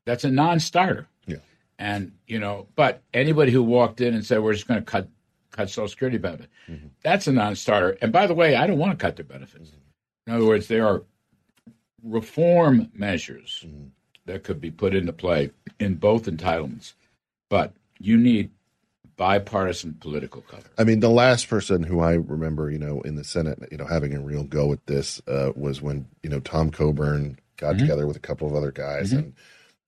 That's 0.05 0.25
a 0.25 0.31
non-starter. 0.31 1.07
Yeah. 1.27 1.37
And 1.79 2.13
you 2.27 2.39
know, 2.39 2.67
but 2.75 3.03
anybody 3.13 3.53
who 3.53 3.63
walked 3.63 4.01
in 4.01 4.15
and 4.15 4.25
said 4.25 4.43
we're 4.43 4.53
just 4.53 4.69
going 4.69 4.81
to 4.81 4.85
cut 4.85 5.09
cut 5.51 5.71
Social 5.71 5.89
Security 5.89 6.19
benefit, 6.19 6.51
mm-hmm. 6.69 6.89
that's 7.03 7.27
a 7.27 7.33
non-starter. 7.33 7.97
And 8.03 8.13
by 8.13 8.27
the 8.27 8.35
way, 8.35 8.57
I 8.57 8.67
don't 8.67 8.79
want 8.79 8.99
to 8.99 9.03
cut 9.03 9.17
their 9.17 9.25
benefits. 9.25 9.71
Mm-hmm. 9.71 10.31
In 10.31 10.37
other 10.37 10.47
words, 10.47 10.67
there 10.67 10.87
are 10.87 11.03
reform 12.03 12.91
measures 12.95 13.65
mm-hmm. 13.67 13.87
that 14.27 14.43
could 14.45 14.61
be 14.61 14.71
put 14.71 14.95
into 14.95 15.13
play 15.13 15.51
in 15.79 15.95
both 15.95 16.25
entitlements, 16.25 16.95
but 17.49 17.73
you 17.99 18.17
need 18.17 18.51
bipartisan 19.17 19.95
political 20.01 20.43
cover. 20.43 20.69
I 20.79 20.85
mean, 20.85 21.01
the 21.01 21.11
last 21.11 21.49
person 21.49 21.83
who 21.83 22.01
I 22.01 22.15
remember, 22.15 22.71
you 22.71 22.79
know, 22.79 23.01
in 23.03 23.17
the 23.17 23.25
Senate, 23.25 23.59
you 23.71 23.79
know, 23.79 23.87
having 23.87 24.15
a 24.15 24.21
real 24.21 24.45
go 24.45 24.73
at 24.73 24.87
this 24.87 25.21
uh, 25.29 25.53
was 25.55 25.81
when 25.81 26.07
you 26.23 26.31
know 26.31 26.41
Tom 26.41 26.71
Coburn 26.71 27.39
got 27.57 27.71
mm-hmm. 27.71 27.79
together 27.81 28.07
with 28.07 28.17
a 28.17 28.21
couple 28.21 28.49
of 28.49 28.55
other 28.55 28.73
guys 28.73 29.11
mm-hmm. 29.11 29.19
and 29.19 29.35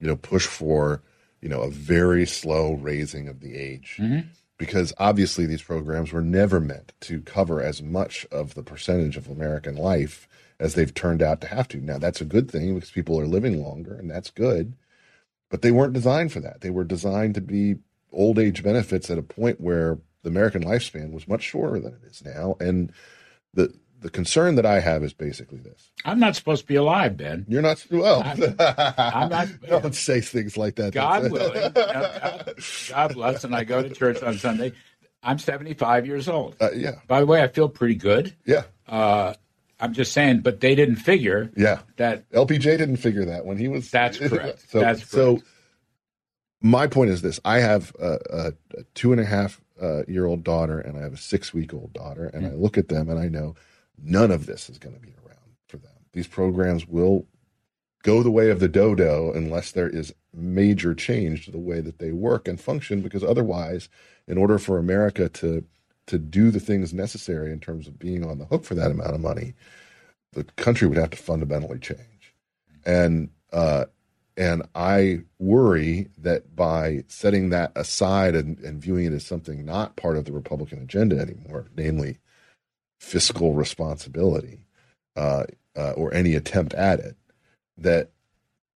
you 0.01 0.07
know, 0.07 0.17
push 0.17 0.47
for, 0.47 1.03
you 1.41 1.49
know, 1.49 1.63
a 1.63 1.71
very 1.71 2.27
slow 2.27 2.75
raising 2.75 3.29
of 3.29 3.41
the 3.41 3.57
age. 3.57 3.97
Mm-hmm. 3.99 4.29
Because 4.59 4.95
obviously 4.97 5.45
these 5.45 5.63
programs 5.63 6.13
were 6.13 6.23
never 6.23 6.61
meant 6.61 6.95
to 7.01 7.21
cover 7.21 7.61
as 7.61 7.83
much 7.83 8.27
of 8.33 8.55
the 8.55 8.63
percentage 8.63 9.19
of 9.19 9.29
American 9.29 9.77
life 9.77 10.27
as 10.59 10.75
they've 10.75 10.95
turned 10.95 11.21
out 11.21 11.43
to 11.43 11.47
have 11.47 11.69
to. 11.69 11.79
Now 11.79 11.99
that's 11.99 12.23
a 12.23 12.27
good 12.27 12.51
thing 12.51 12.75
because 12.75 12.91
people 12.91 13.21
are 13.21 13.27
living 13.27 13.63
longer 13.63 13.95
and 13.95 14.11
that's 14.11 14.31
good. 14.31 14.73
But 15.51 15.61
they 15.61 15.71
weren't 15.71 15.93
designed 15.93 16.33
for 16.33 16.41
that. 16.41 16.63
They 16.63 16.71
were 16.71 16.85
designed 16.85 17.35
to 17.35 17.43
be 17.43 17.77
old 18.17 18.39
age 18.39 18.63
benefits 18.63 19.11
at 19.11 19.19
a 19.19 19.23
point 19.23 19.61
where 19.61 19.99
the 20.23 20.29
American 20.29 20.65
lifespan 20.65 21.13
was 21.13 21.29
much 21.29 21.43
shorter 21.43 21.79
than 21.79 21.93
it 21.93 22.07
is 22.11 22.25
now. 22.25 22.57
And 22.59 22.93
the 23.55 23.73
the 24.01 24.11
concern 24.11 24.57
that 24.57 24.67
I 24.67 24.81
have 24.81 25.03
is 25.03 25.13
basically 25.13 25.59
this. 25.59 25.91
I'm 26.05 26.19
not 26.21 26.37
supposed 26.37 26.63
to 26.63 26.67
be 26.67 26.77
alive, 26.77 27.17
Ben. 27.17 27.47
You're 27.49 27.63
not. 27.63 27.85
Well, 27.91 28.23
I'm, 28.25 28.43
I'm 28.99 29.29
not. 29.31 29.49
Don't 29.67 29.95
say 29.95 30.21
things 30.21 30.57
like 30.57 30.77
that. 30.77 30.93
God 30.93 31.31
willing. 31.31 31.73
God, 31.73 32.55
God 32.89 33.15
bless. 33.15 33.45
And 33.45 33.55
I 33.55 33.65
go 33.65 33.83
to 33.83 33.91
church 33.91 34.23
on 34.23 34.37
Sunday. 34.39 34.73
I'm 35.23 35.39
75 35.39 36.07
years 36.07 36.29
old. 36.29 36.57
Uh, 36.61 36.71
yeah. 36.75 36.97
By 37.09 37.21
the 37.21 37.27
way, 37.27 37.43
I 37.43 37.49
feel 37.49 37.69
pretty 37.69 37.97
good. 37.97 38.35
Yeah. 38.45 38.65
Uh, 38.87 39.35
I'm 39.81 39.93
just 39.93 40.13
saying, 40.13 40.41
but 40.41 40.61
they 40.61 40.75
didn't 40.75 40.97
figure. 40.97 41.51
Yeah. 41.57 41.81
That 41.97 42.31
LBJ 42.31 42.63
didn't 42.63 42.99
figure 42.99 43.25
that 43.25 43.45
when 43.45 43.59
he 43.59 43.69
was. 43.69 43.91
That's 43.91 44.19
correct. 44.19 44.65
so, 44.71 44.81
that's 44.81 45.01
correct. 45.01 45.11
So, 45.11 45.43
my 46.61 46.87
point 46.87 47.11
is 47.11 47.23
this: 47.23 47.41
I 47.45 47.61
have 47.61 47.95
a, 48.01 48.19
a, 48.31 48.49
a 48.79 48.83
two 48.95 49.13
and 49.13 49.21
a 49.21 49.25
half 49.25 49.61
uh, 49.81 50.05
year 50.07 50.27
old 50.27 50.45
daughter, 50.45 50.81
and 50.81 50.99
I 50.99 51.03
have 51.03 51.15
a 51.15 51.19
six 51.19 51.55
week 51.55 51.75
old 51.75 51.93
daughter, 51.93 52.27
and 52.33 52.45
mm. 52.45 52.53
I 52.53 52.55
look 52.55 52.79
at 52.79 52.89
them 52.89 53.09
and 53.09 53.19
I 53.19 53.29
know 53.29 53.55
None 54.03 54.31
of 54.31 54.47
this 54.47 54.69
is 54.69 54.79
going 54.79 54.95
to 54.95 55.01
be 55.01 55.15
around 55.25 55.57
for 55.69 55.79
them. 55.79 55.93
These 56.13 56.27
programs 56.27 56.87
will 56.87 57.27
go 58.03 58.23
the 58.23 58.31
way 58.31 58.51
of 58.51 58.61
the 58.61 58.69
dodo 58.69 59.33
unless 59.33 59.73
there 59.73 59.89
is 59.89 60.15
major 60.33 60.95
change 60.95 61.47
to 61.47 61.51
the 61.51 61.59
way 61.59 61.81
that 61.81 61.99
they 61.99 62.13
work 62.13 62.47
and 62.47 62.61
function 62.61 63.01
because 63.01 63.25
otherwise 63.25 63.89
in 64.29 64.39
order 64.39 64.59
for 64.59 64.79
America 64.79 65.29
to 65.29 65.65
to 66.07 66.19
do 66.19 66.53
the 66.53 66.61
things 66.61 66.95
necessary 66.95 67.51
in 67.51 67.59
terms 67.59 67.89
of 67.89 67.99
being 67.99 68.25
on 68.25 68.39
the 68.39 68.45
hook 68.45 68.65
for 68.65 68.77
that 68.77 68.93
amount 68.93 69.15
of 69.15 69.21
money 69.21 69.55
the 70.35 70.45
country 70.45 70.87
would 70.87 70.99
have 70.99 71.11
to 71.11 71.17
fundamentally 71.17 71.81
change 71.81 72.35
and 72.85 73.31
uh, 73.53 73.87
and 74.37 74.63
I 74.75 75.21
worry 75.39 76.09
that 76.19 76.55
by 76.55 77.05
setting 77.09 77.51
that 77.51 77.73
aside 77.75 78.35
and, 78.35 78.59
and 78.61 78.81
viewing 78.81 79.07
it 79.07 79.13
as 79.13 79.25
something 79.25 79.65
not 79.65 79.97
part 79.97 80.17
of 80.17 80.27
the 80.27 80.33
Republican 80.33 80.81
agenda 80.83 81.19
anymore, 81.19 81.67
namely 81.75 82.19
fiscal 83.01 83.55
responsibility 83.55 84.67
uh, 85.17 85.45
uh, 85.77 85.93
or 85.93 86.13
any 86.13 86.35
attempt 86.35 86.75
at 86.75 87.01
it, 87.01 87.17
that 87.79 88.11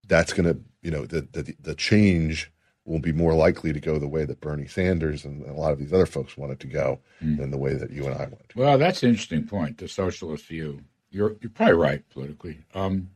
that's 0.07 0.33
going 0.33 0.45
to, 0.45 0.59
you 0.81 0.91
know, 0.91 1.05
the, 1.05 1.21
the, 1.31 1.55
the 1.59 1.75
change 1.75 2.51
will 2.85 2.99
be 2.99 3.11
more 3.11 3.33
likely 3.33 3.73
to 3.73 3.79
go 3.79 3.99
the 3.99 4.07
way 4.07 4.25
that 4.25 4.41
Bernie 4.41 4.67
Sanders 4.67 5.25
and 5.25 5.45
a 5.45 5.53
lot 5.53 5.71
of 5.73 5.79
these 5.79 5.93
other 5.93 6.05
folks 6.05 6.37
want 6.37 6.53
it 6.53 6.59
to 6.61 6.67
go 6.67 6.99
mm. 7.21 7.37
than 7.37 7.51
the 7.51 7.57
way 7.57 7.73
that 7.73 7.91
you 7.91 8.05
and 8.05 8.15
I 8.15 8.25
want. 8.25 8.55
Well, 8.55 8.77
that's 8.77 9.03
an 9.03 9.09
interesting 9.09 9.45
point. 9.45 9.77
The 9.77 9.87
socialist 9.87 10.45
view. 10.45 10.81
You're 11.11 11.35
you're 11.41 11.49
probably 11.49 11.75
right 11.75 12.07
politically. 12.09 12.59
Um, 12.75 13.09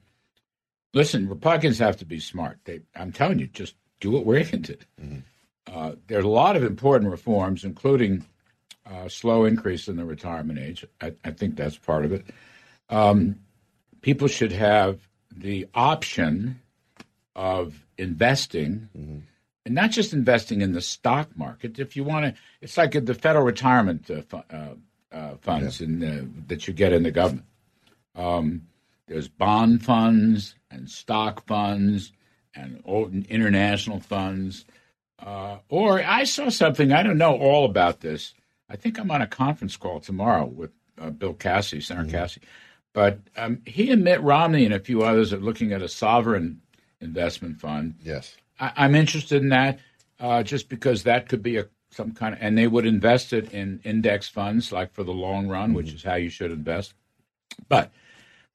listen, 0.94 1.28
Republicans 1.28 1.80
have 1.80 1.98
to 1.98 2.06
be 2.06 2.20
smart. 2.20 2.60
They, 2.66 2.82
I'm 2.96 3.12
telling 3.12 3.40
you, 3.40 3.48
just 3.48 3.76
do 4.00 4.12
what 4.12 4.26
Reagan 4.26 4.62
did. 4.62 4.86
Mm-hmm. 5.02 5.20
Uh, 5.72 5.94
there's 6.08 6.26
a 6.26 6.30
lot 6.30 6.56
of 6.56 6.64
important 6.64 7.10
reforms, 7.10 7.64
including 7.64 8.26
uh, 8.86 9.08
slow 9.08 9.46
increase 9.46 9.88
in 9.88 9.96
the 9.96 10.06
retirement 10.06 10.60
age. 10.60 10.86
I, 11.02 11.14
I 11.24 11.32
think 11.32 11.56
that's 11.56 11.78
part 11.78 12.06
of 12.06 12.12
it. 12.12 12.26
Um, 12.90 13.40
people 14.02 14.28
should 14.28 14.52
have 14.52 15.00
the 15.36 15.68
option 15.74 16.60
of 17.36 17.86
investing, 17.98 18.90
mm-hmm. 18.96 19.20
and 19.66 19.76
not 19.76 19.92
just 19.92 20.14
investing 20.14 20.62
in 20.62 20.74
the 20.74 20.82
stock 20.82 21.30
market. 21.36 21.80
If 21.80 21.96
you 21.96 22.04
want 22.04 22.26
to, 22.26 22.42
it's 22.62 22.78
like 22.78 22.92
the 22.92 23.14
federal 23.14 23.46
retirement 23.46 24.12
uh, 24.12 24.22
uh, 24.52 24.76
uh, 25.12 25.36
funds 25.42 25.80
yeah. 25.80 25.88
in, 25.88 26.46
that 26.48 26.68
you 26.68 26.74
get 26.74 26.94
in 26.94 27.04
the 27.04 27.12
government. 27.12 27.48
Um, 28.16 28.68
there's 29.08 29.28
bond 29.28 29.84
funds 29.84 30.56
and 30.74 30.90
stock 30.90 31.46
funds 31.48 32.12
and 32.56 32.82
international 33.30 34.00
funds. 34.00 34.66
Uh, 35.20 35.58
or 35.70 36.04
I 36.04 36.26
saw 36.26 36.50
something, 36.50 36.92
I 36.92 37.04
don't 37.04 37.18
know 37.18 37.38
all 37.38 37.66
about 37.66 38.02
this. 38.02 38.34
I 38.70 38.76
think 38.76 39.00
I'm 39.00 39.12
on 39.12 39.22
a 39.22 39.28
conference 39.28 39.78
call 39.78 40.00
tomorrow 40.00 40.46
with 40.46 40.72
uh, 41.00 41.10
Bill 41.10 41.34
Cassidy, 41.34 41.82
Senator 41.82 42.08
mm-hmm. 42.08 42.18
Cassidy. 42.18 42.46
But 42.94 43.20
um, 43.36 43.62
he 43.66 43.90
and 43.92 44.04
Mitt 44.04 44.22
Romney 44.22 44.66
and 44.66 44.74
a 44.74 44.80
few 44.80 45.04
others 45.04 45.34
are 45.34 45.40
looking 45.40 45.74
at 45.74 45.82
a 45.82 45.88
sovereign 45.88 46.62
investment 47.02 47.60
fund. 47.60 47.96
Yes. 48.04 48.36
I, 48.60 48.86
am 48.86 48.96
interested 48.96 49.42
in 49.42 49.50
that 49.50 49.80
uh, 50.20 50.44
just 50.44 50.70
because 50.70 51.04
that 51.04 51.28
could 51.28 51.42
be 51.42 51.58
a 51.58 51.68
some 51.92 52.12
kind 52.12 52.34
of, 52.34 52.42
and 52.42 52.58
they 52.58 52.68
would 52.68 52.88
invest 52.88 53.34
it 53.34 53.54
in 53.54 53.80
index 53.84 54.28
funds, 54.28 54.72
like 54.72 54.94
for 54.94 55.04
the 55.04 55.12
long 55.12 55.48
run, 55.48 55.70
mm-hmm. 55.70 55.76
which 55.76 55.94
is 55.94 56.04
how 56.04 56.16
you 56.16 56.30
should 56.30 56.52
invest. 56.52 56.94
But 57.70 57.92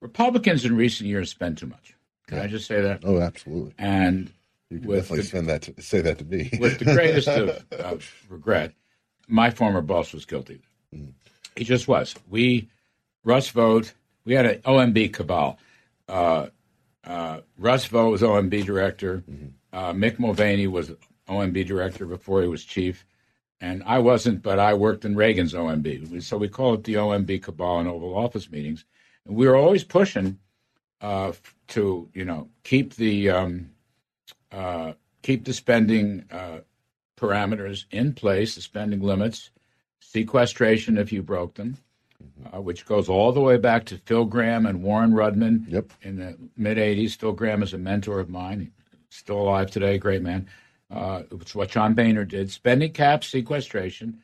Republicans 0.01 0.65
in 0.65 0.77
recent 0.77 1.09
years 1.09 1.31
spend 1.31 1.59
too 1.59 1.67
much. 1.67 1.95
Can. 2.29 2.41
I 2.41 2.47
just 2.47 2.67
say 2.67 2.83
that? 2.83 3.01
Oh, 3.05 3.21
absolutely. 3.21 3.73
And 3.79 4.31
you 4.71 4.81
can 4.81 4.91
definitely 4.91 5.23
the, 5.23 5.41
that 5.47 5.63
to, 5.63 5.83
say 5.83 6.03
that 6.03 6.19
to 6.19 6.25
me. 6.25 6.51
with 6.61 6.79
the 6.79 6.85
greatest 6.85 7.27
of, 7.27 7.65
of, 7.73 8.27
regret, 8.29 8.75
my 9.27 9.51
former 9.51 9.81
boss 9.81 10.13
was 10.13 10.27
guilty. 10.27 10.61
Mm-hmm. 10.95 11.11
He 11.57 11.65
just 11.65 11.89
was. 11.89 12.15
We, 12.29 12.69
Russ 13.25 13.49
Vought, 13.49 13.95
we 14.27 14.35
had 14.35 14.45
an 14.45 14.59
OMB 14.61 15.13
cabal. 15.15 15.59
Uh, 16.07 16.49
uh, 17.03 17.41
Russ 17.57 17.87
Vought 17.87 18.11
was 18.11 18.21
OMB 18.21 18.65
director. 18.65 19.25
Mm-hmm. 19.29 19.47
Uh, 19.73 19.93
Mick 19.95 20.19
Mulvaney 20.19 20.67
was 20.67 20.93
OMB 21.29 21.67
director 21.67 22.05
before 22.05 22.43
he 22.43 22.49
was 22.49 22.63
chief. 22.63 23.07
And 23.61 23.83
I 23.87 24.01
wasn't, 24.01 24.43
but 24.43 24.59
I 24.59 24.75
worked 24.75 25.07
in 25.07 25.17
Reagan's 25.17 25.55
OMB. 25.55 26.23
So 26.23 26.37
we 26.37 26.49
call 26.49 26.75
it 26.75 26.85
the 26.85 26.95
OMB 26.95 27.43
cabal 27.43 27.81
in 27.81 27.87
Oval 27.87 28.17
Office 28.17 28.51
meetings. 28.51 28.85
And 29.27 29.35
we 29.35 29.49
were 29.49 29.57
always 29.57 29.83
pushing 29.83 30.39
uh, 31.01 31.33
to, 31.69 32.09
you 32.15 32.25
know, 32.25 32.49
keep 32.65 32.95
the 32.95 33.31
um, 33.31 33.71
uh, 34.53 34.93
keep 35.23 35.45
the 35.45 35.53
spending 35.53 36.25
uh, 36.31 36.59
parameters 37.17 37.85
in 37.91 38.13
place, 38.15 38.55
the 38.55 38.61
spending 38.61 39.01
limits, 39.01 39.51
sequestration 40.01 40.97
if 40.97 41.13
you 41.13 41.23
broke 41.23 41.55
them, 41.55 41.77
mm-hmm. 42.23 42.57
uh, 42.57 42.61
which 42.61 42.87
goes 42.87 43.09
all 43.09 43.33
the 43.33 43.41
way 43.41 43.57
back 43.57 43.85
to 43.87 43.99
Phil 43.99 44.25
Gramm 44.25 44.67
and 44.67 44.83
Warren 44.83 45.13
Rudman 45.13 45.65
yep. 45.69 45.93
in 46.03 46.17
the 46.17 46.37
mid 46.57 46.79
80s. 46.79 47.17
Phil 47.17 47.33
Gramm 47.33 47.63
is 47.63 47.75
a 47.75 47.79
mentor 47.79 48.21
of 48.21 48.29
mine, 48.29 48.73
still 49.11 49.41
alive 49.41 49.71
today, 49.71 49.99
great 49.99 50.23
man. 50.23 50.49
Uh, 50.91 51.23
it's 51.33 51.55
what 51.55 51.69
John 51.69 51.95
Boehner 51.95 52.25
did 52.25 52.51
spending 52.51 52.93
caps, 52.93 53.29
sequestration. 53.29 54.23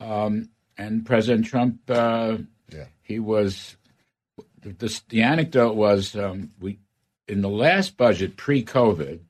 Um, 0.00 0.48
and 0.78 1.04
President 1.04 1.46
Trump, 1.46 1.78
uh, 1.88 2.38
yeah. 2.72 2.86
he 3.02 3.18
was. 3.18 3.76
The, 4.62 5.00
the 5.08 5.22
anecdote 5.22 5.74
was 5.74 6.14
um, 6.14 6.50
we 6.60 6.78
in 7.26 7.42
the 7.42 7.48
last 7.48 7.96
budget 7.96 8.36
pre 8.36 8.64
COVID, 8.64 9.20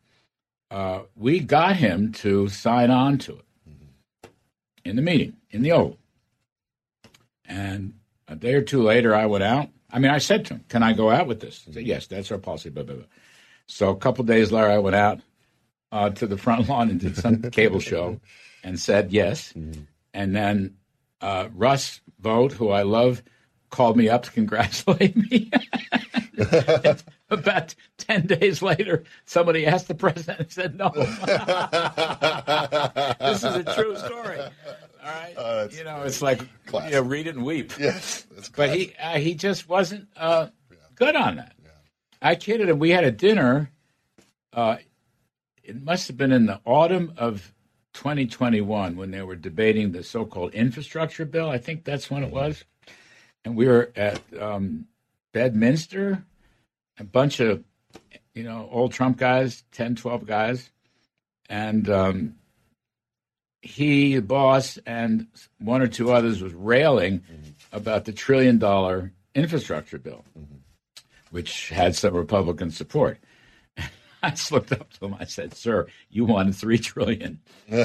uh, 0.71 1.01
we 1.17 1.41
got 1.41 1.77
him 1.77 2.13
to 2.13 2.49
sign 2.49 2.91
on 2.91 3.19
to 3.19 3.33
it 3.33 3.45
mm-hmm. 3.69 4.29
in 4.85 4.97
the 4.97 5.03
meeting 5.03 5.37
in 5.51 5.63
the 5.63 5.73
Oval. 5.73 5.99
And 7.45 7.95
a 8.29 8.37
day 8.37 8.55
or 8.55 8.63
two 8.63 8.83
later, 8.83 9.15
I 9.15 9.27
went 9.27 9.45
out. 9.45 9.69
I 9.93 9.99
mean, 9.99 10.11
I 10.11 10.19
said 10.19 10.47
to 10.47 10.55
him, 10.55 10.65
"Can 10.69 10.83
I 10.83 10.93
go 10.93 11.11
out 11.11 11.27
with 11.27 11.41
this?" 11.41 11.63
He 11.65 11.73
said, 11.73 11.87
"Yes, 11.87 12.07
that's 12.07 12.31
our 12.31 12.39
policy." 12.39 12.71
Blah, 12.71 12.85
blah, 12.85 12.97
blah. 12.97 13.05
So 13.67 13.91
a 13.91 13.97
couple 13.97 14.25
days 14.25 14.53
later, 14.53 14.71
I 14.71 14.79
went 14.79 14.97
out 14.97 15.21
uh, 15.93 16.11
to 16.11 16.27
the 16.27 16.37
front 16.37 16.69
lawn 16.69 16.91
and 16.91 17.01
did 17.01 17.17
some 17.17 17.43
cable 17.51 17.81
show 17.81 18.21
and 18.63 18.79
said 18.79 19.13
yes. 19.13 19.53
Mm-hmm. 19.53 19.83
And 20.15 20.35
then 20.35 20.77
uh, 21.21 21.49
Russ 21.55 22.01
Vought, 22.21 22.53
who 22.53 22.71
I 22.71 22.83
love, 22.83 23.23
called 23.71 23.97
me 23.97 24.09
up 24.09 24.25
to 24.25 24.31
congratulate 24.31 25.17
me. 25.17 25.51
About 27.31 27.75
10 27.99 28.27
days 28.27 28.61
later, 28.63 29.05
somebody 29.25 29.67
asked 29.67 29.89
the 29.89 29.95
president 29.95 30.41
and 30.41 30.51
said, 30.51 30.77
no. 30.77 30.89
this 33.21 33.45
is 33.45 33.55
a 33.55 33.65
true 33.75 33.97
story. 33.97 34.41
All 34.41 34.51
right. 35.05 35.35
Uh, 35.37 35.69
you 35.71 35.85
know, 35.85 36.03
it's 36.03 36.21
like, 36.21 36.41
you 36.41 36.91
know, 36.91 37.03
read 37.03 37.27
it 37.27 37.37
and 37.37 37.45
weep. 37.45 37.73
Yes. 37.79 38.27
But 38.57 38.75
he, 38.77 38.95
uh, 39.01 39.19
he 39.19 39.35
just 39.35 39.69
wasn't 39.69 40.09
uh, 40.17 40.49
yeah. 40.71 40.77
good 40.95 41.15
on 41.15 41.37
that. 41.37 41.55
Yeah. 41.63 41.71
I 42.21 42.35
kidded 42.35 42.69
him. 42.69 42.79
We 42.79 42.91
had 42.91 43.05
a 43.05 43.13
dinner 43.13 43.71
uh, 44.53 44.77
it 45.63 45.83
must 45.83 46.09
have 46.09 46.17
been 46.17 46.33
in 46.33 46.47
the 46.47 46.61
autumn 46.65 47.13
of 47.17 47.55
2021 47.95 48.97
when 48.97 49.11
they 49.11 49.23
were 49.23 49.37
debating 49.37 49.93
the 49.93 50.03
so-called 50.03 50.53
infrastructure 50.55 51.25
bill. 51.25 51.49
I 51.49 51.59
think 51.59 51.85
that's 51.85 52.11
when 52.11 52.25
it 52.25 52.33
was, 52.33 52.65
and 53.45 53.57
we 53.57 53.67
were 53.67 53.91
at 53.97 54.21
um, 54.39 54.87
Bedminster, 55.33 56.25
a 56.99 57.05
bunch 57.05 57.41
of 57.41 57.65
you 58.35 58.43
know 58.43 58.69
old 58.71 58.93
Trump 58.93 59.17
guys, 59.17 59.65
10, 59.73 59.97
12 59.97 60.27
guys, 60.27 60.71
and 61.49 61.89
um, 61.89 62.35
he, 63.63 64.17
the 64.17 64.23
boss, 64.23 64.79
and 64.87 65.27
one 65.59 65.83
or 65.83 65.87
two 65.87 66.13
others 66.13 66.43
was 66.43 66.55
railing 66.55 67.21
mm-hmm. 67.21 67.51
about 67.73 68.05
the 68.05 68.13
trillion 68.13 68.59
dollar 68.59 69.13
infrastructure 69.35 69.99
bill, 69.99 70.25
mm-hmm. 70.39 70.57
which 71.31 71.69
had 71.71 71.95
some 71.95 72.15
Republican 72.15 72.71
support. 72.71 73.19
I 74.23 74.35
looked 74.51 74.73
up 74.73 74.91
to 74.95 75.07
him. 75.07 75.17
I 75.19 75.25
said, 75.25 75.55
"Sir, 75.55 75.87
you 76.11 76.25
wanted 76.25 76.55
three 76.55 76.79
trillion. 76.79 77.41
I 77.73 77.77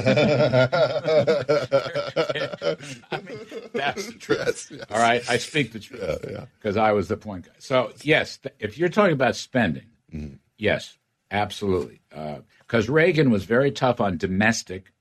mean, 3.24 3.38
that's 3.72 4.06
the 4.06 4.16
truth. 4.18 4.38
Yes, 4.46 4.70
yes. 4.70 4.84
All 4.90 4.98
right, 4.98 5.28
I 5.30 5.38
speak 5.38 5.72
the 5.72 5.78
truth 5.78 6.20
because 6.20 6.76
yeah, 6.76 6.82
yeah. 6.82 6.88
I 6.88 6.92
was 6.92 7.08
the 7.08 7.16
point 7.16 7.46
guy. 7.46 7.52
So 7.58 7.92
yes, 8.02 8.38
if 8.58 8.76
you're 8.76 8.90
talking 8.90 9.14
about 9.14 9.36
spending, 9.36 9.86
mm-hmm. 10.12 10.34
yes, 10.58 10.98
absolutely. 11.30 12.00
Because 12.10 12.88
uh, 12.88 12.92
Reagan 12.92 13.30
was 13.30 13.44
very 13.44 13.70
tough 13.70 14.00
on 14.00 14.18
domestic 14.18 14.92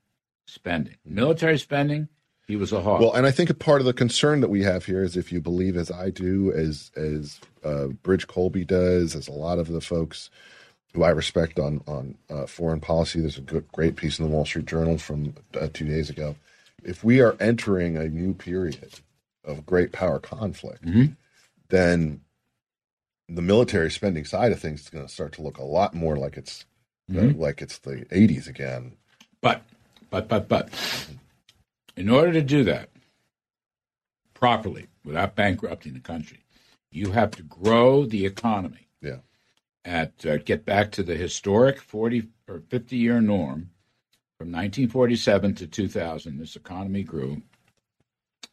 spending, 0.47 0.95
military 1.05 1.59
spending. 1.59 2.07
He 2.47 2.55
was 2.55 2.71
a 2.71 2.79
hawk. 2.79 3.01
Well, 3.01 3.13
and 3.13 3.25
I 3.25 3.31
think 3.31 3.49
a 3.49 3.55
part 3.55 3.81
of 3.81 3.85
the 3.85 3.93
concern 3.93 4.41
that 4.41 4.49
we 4.49 4.61
have 4.63 4.85
here 4.85 5.03
is 5.03 5.17
if 5.17 5.31
you 5.31 5.41
believe, 5.41 5.75
as 5.75 5.91
I 5.91 6.11
do, 6.11 6.53
as 6.53 6.91
as 6.95 7.41
uh, 7.63 7.87
Bridge 7.87 8.27
Colby 8.27 8.63
does, 8.63 9.15
as 9.15 9.27
a 9.27 9.33
lot 9.33 9.57
of 9.59 9.67
the 9.67 9.81
folks 9.81 10.29
who 10.95 11.03
I 11.03 11.09
respect 11.09 11.59
on 11.59 11.81
on 11.87 12.17
uh, 12.29 12.47
foreign 12.47 12.79
policy. 12.79 13.19
There's 13.19 13.37
a 13.37 13.41
good, 13.41 13.69
great 13.71 13.95
piece 13.95 14.17
in 14.17 14.25
the 14.25 14.31
Wall 14.31 14.45
Street 14.45 14.65
Journal 14.65 14.97
from 14.97 15.35
uh, 15.59 15.67
two 15.73 15.85
days 15.85 16.09
ago. 16.09 16.35
If 16.83 17.03
we 17.03 17.21
are 17.21 17.35
entering 17.39 17.97
a 17.97 18.07
new 18.07 18.33
period 18.33 18.99
of 19.43 19.65
great 19.65 19.91
power 19.91 20.19
conflict, 20.19 20.85
mm-hmm. 20.85 21.13
then 21.69 22.21
the 23.27 23.41
military 23.41 23.91
spending 23.91 24.23
side 24.25 24.51
of 24.51 24.59
things 24.59 24.81
is 24.81 24.89
going 24.89 25.05
to 25.05 25.11
start 25.11 25.33
to 25.33 25.41
look 25.41 25.57
a 25.57 25.63
lot 25.63 25.93
more 25.93 26.15
like 26.15 26.37
it's 26.37 26.65
uh, 27.09 27.13
mm-hmm. 27.13 27.39
uh, 27.39 27.43
like 27.43 27.61
it's 27.61 27.79
the 27.79 28.05
80s 28.11 28.47
again. 28.47 28.93
But 29.41 29.63
but 30.09 30.27
but 30.27 30.47
but 30.47 30.69
in 31.97 32.09
order 32.09 32.31
to 32.31 32.41
do 32.41 32.63
that 32.63 32.89
properly 34.33 34.87
without 35.03 35.35
bankrupting 35.35 35.93
the 35.93 35.99
country, 35.99 36.39
you 36.89 37.11
have 37.11 37.31
to 37.31 37.43
grow 37.43 38.05
the 38.05 38.25
economy. 38.25 38.84
At 39.85 40.25
uh, 40.25 40.37
get 40.37 40.65
back 40.65 40.91
to 40.93 41.03
the 41.03 41.15
historic 41.15 41.79
40 41.79 42.27
or 42.47 42.63
50 42.69 42.97
year 42.97 43.21
norm 43.21 43.69
from 44.39 44.47
1947 44.51 45.55
to 45.55 45.67
2000 45.67 46.39
this 46.39 46.55
economy 46.55 47.03
grew 47.03 47.43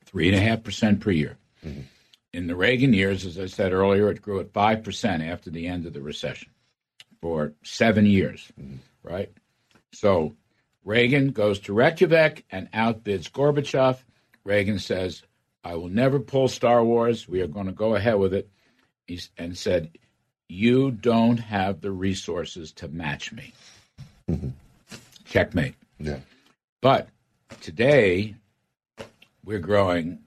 3.5% 0.06 1.00
per 1.00 1.10
year. 1.10 1.38
Mm-hmm. 1.64 1.80
in 2.32 2.48
the 2.48 2.56
reagan 2.56 2.92
years 2.92 3.24
as 3.24 3.38
i 3.38 3.46
said 3.46 3.72
earlier 3.72 4.10
it 4.10 4.20
grew 4.20 4.40
at 4.40 4.52
5% 4.52 5.30
after 5.30 5.48
the 5.48 5.68
end 5.68 5.86
of 5.86 5.92
the 5.92 6.02
recession 6.02 6.50
for 7.20 7.52
seven 7.62 8.04
years 8.04 8.52
mm-hmm. 8.60 8.76
right? 9.02 9.30
So 9.92 10.34
reagan 10.84 11.30
goes 11.30 11.60
to 11.60 11.72
reykjavik 11.72 12.44
and 12.50 12.70
outbids 12.72 13.30
gorbachev. 13.30 13.98
Reagan 14.44 14.78
says 14.78 15.22
i 15.64 15.76
will 15.76 15.88
never 15.88 16.18
pull 16.18 16.48
star 16.48 16.84
wars. 16.84 17.28
We 17.28 17.40
are 17.40 17.46
going 17.46 17.66
to 17.66 17.72
go 17.72 17.94
ahead 17.94 18.18
with 18.18 18.34
it. 18.34 18.50
He's, 19.06 19.30
and 19.38 19.56
said 19.56 19.96
you 20.52 20.90
don't 20.90 21.38
have 21.38 21.80
the 21.80 21.90
resources 21.90 22.72
to 22.72 22.86
match 22.88 23.32
me. 23.32 23.54
Mm-hmm. 24.30 24.50
Checkmate. 25.24 25.74
Yeah. 25.98 26.18
But 26.82 27.08
today, 27.62 28.34
we're 29.44 29.60
growing. 29.60 30.18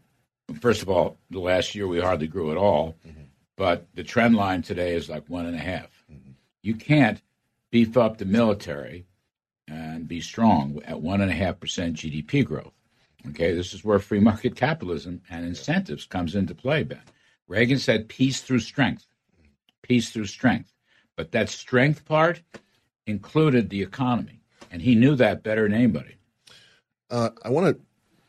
First 0.62 0.82
of 0.82 0.90
all, 0.90 1.18
the 1.30 1.40
last 1.40 1.76
year 1.76 1.88
we 1.88 2.00
hardly 2.00 2.26
grew 2.26 2.50
at 2.50 2.58
all, 2.58 2.96
mm-hmm. 3.08 3.22
but 3.56 3.86
the 3.94 4.04
trend 4.04 4.36
line 4.36 4.64
today 4.64 4.96
is 4.96 5.10
like 5.10 5.30
one 5.30 5.46
and 5.46 5.56
a 5.56 5.60
half. 5.60 6.04
Mm-hmm. 6.12 6.32
You 6.64 6.74
can't 6.74 7.22
beef 7.70 7.96
up 7.96 8.18
the 8.18 8.26
military 8.26 9.06
and 9.68 10.08
be 10.08 10.22
strong 10.22 10.82
at 10.86 11.02
one 11.02 11.22
and 11.22 11.30
a 11.30 11.36
half 11.36 11.60
percent 11.60 11.98
GDP 11.98 12.44
growth. 12.44 12.74
Okay, 13.30 13.54
this 13.54 13.76
is 13.76 13.86
where 13.86 14.00
free 14.00 14.20
market 14.20 14.56
capitalism 14.56 15.22
and 15.30 15.46
incentives 15.46 16.06
comes 16.06 16.34
into 16.34 16.56
play, 16.56 16.82
Ben. 16.82 17.02
Reagan 17.48 17.78
said 17.78 18.10
peace 18.10 18.42
through 18.42 18.60
strength 18.60 19.06
peace 19.88 20.10
through 20.10 20.26
strength. 20.26 20.74
But 21.16 21.32
that 21.32 21.50
strength 21.50 22.06
part 22.06 22.42
included 23.08 23.70
the 23.70 23.82
economy, 23.82 24.42
and 24.72 24.82
he 24.82 24.96
knew 24.96 25.16
that 25.16 25.44
better 25.44 25.64
than 25.64 25.74
anybody. 25.74 26.16
Uh, 27.10 27.30
I 27.44 27.50
want 27.50 27.78
to 27.78 27.84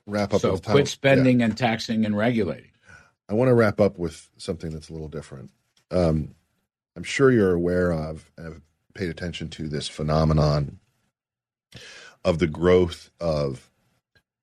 wrap 0.07 0.35
up. 0.35 0.41
So 0.41 0.59
quit 0.59 0.89
spending 0.89 1.41
yeah. 1.41 1.47
and 1.47 1.57
taxing 1.57 2.05
and 2.05 2.17
regulating. 2.17 2.71
I 3.29 3.35
want 3.35 3.49
to 3.49 3.55
wrap 3.55 3.81
up 3.81 3.99
with 3.99 4.29
something 4.37 4.71
that's 4.71 4.89
a 4.89 4.93
little 4.93 5.09
different. 5.09 5.51
Um, 5.91 6.35
I'm 6.95 7.03
sure 7.03 7.33
you're 7.33 7.55
aware 7.55 7.93
of, 7.93 8.31
and 8.37 8.47
have 8.47 8.61
paid 8.95 9.09
attention 9.09 9.49
to 9.51 9.69
this 9.69 9.89
phenomenon 9.89 10.79
of 12.25 12.39
the 12.39 12.47
growth 12.47 13.11
of 13.21 13.71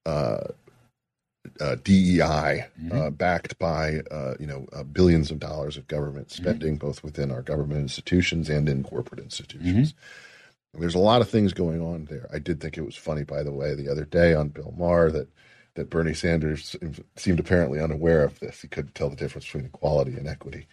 uh, 0.06 0.48
uh, 1.64 1.76
DEI, 1.84 2.66
mm-hmm. 2.78 2.92
uh, 2.92 3.10
backed 3.10 3.58
by 3.58 4.02
uh, 4.12 4.34
you 4.40 4.46
know 4.46 4.68
uh, 4.74 4.84
billions 4.84 5.32
of 5.32 5.40
dollars 5.40 5.78
of 5.78 5.88
government 5.88 6.28
mm-hmm. 6.28 6.44
spending, 6.44 6.74
mm-hmm. 6.78 6.86
both 6.86 7.04
within 7.04 7.32
our 7.32 7.42
government 7.42 7.80
institutions 7.80 8.50
and 8.50 8.68
in 8.68 8.84
corporate 8.84 9.22
institutions. 9.22 9.94
Mm-hmm. 9.94 10.82
There's 10.82 10.96
a 10.96 11.00
lot 11.00 11.22
of 11.22 11.30
things 11.30 11.54
going 11.54 11.82
on 11.82 12.06
there. 12.06 12.28
I 12.34 12.40
did 12.40 12.60
think 12.60 12.78
it 12.78 12.84
was 12.84 12.96
funny, 12.96 13.24
by 13.24 13.44
the 13.44 13.52
way, 13.52 13.76
the 13.76 13.90
other 13.90 14.06
day 14.06 14.34
on 14.34 14.50
Bill 14.50 14.74
Maher 14.78 15.10
that 15.12 15.30
that 15.76 15.90
Bernie 15.90 16.14
Sanders 16.14 16.76
seemed 17.16 17.40
apparently 17.40 17.80
unaware 17.80 18.24
of 18.24 18.40
this. 18.40 18.62
He 18.62 18.68
couldn't 18.68 18.94
tell 18.94 19.10
the 19.10 19.16
difference 19.16 19.46
between 19.46 19.66
equality 19.66 20.16
and 20.16 20.28
equity. 20.28 20.68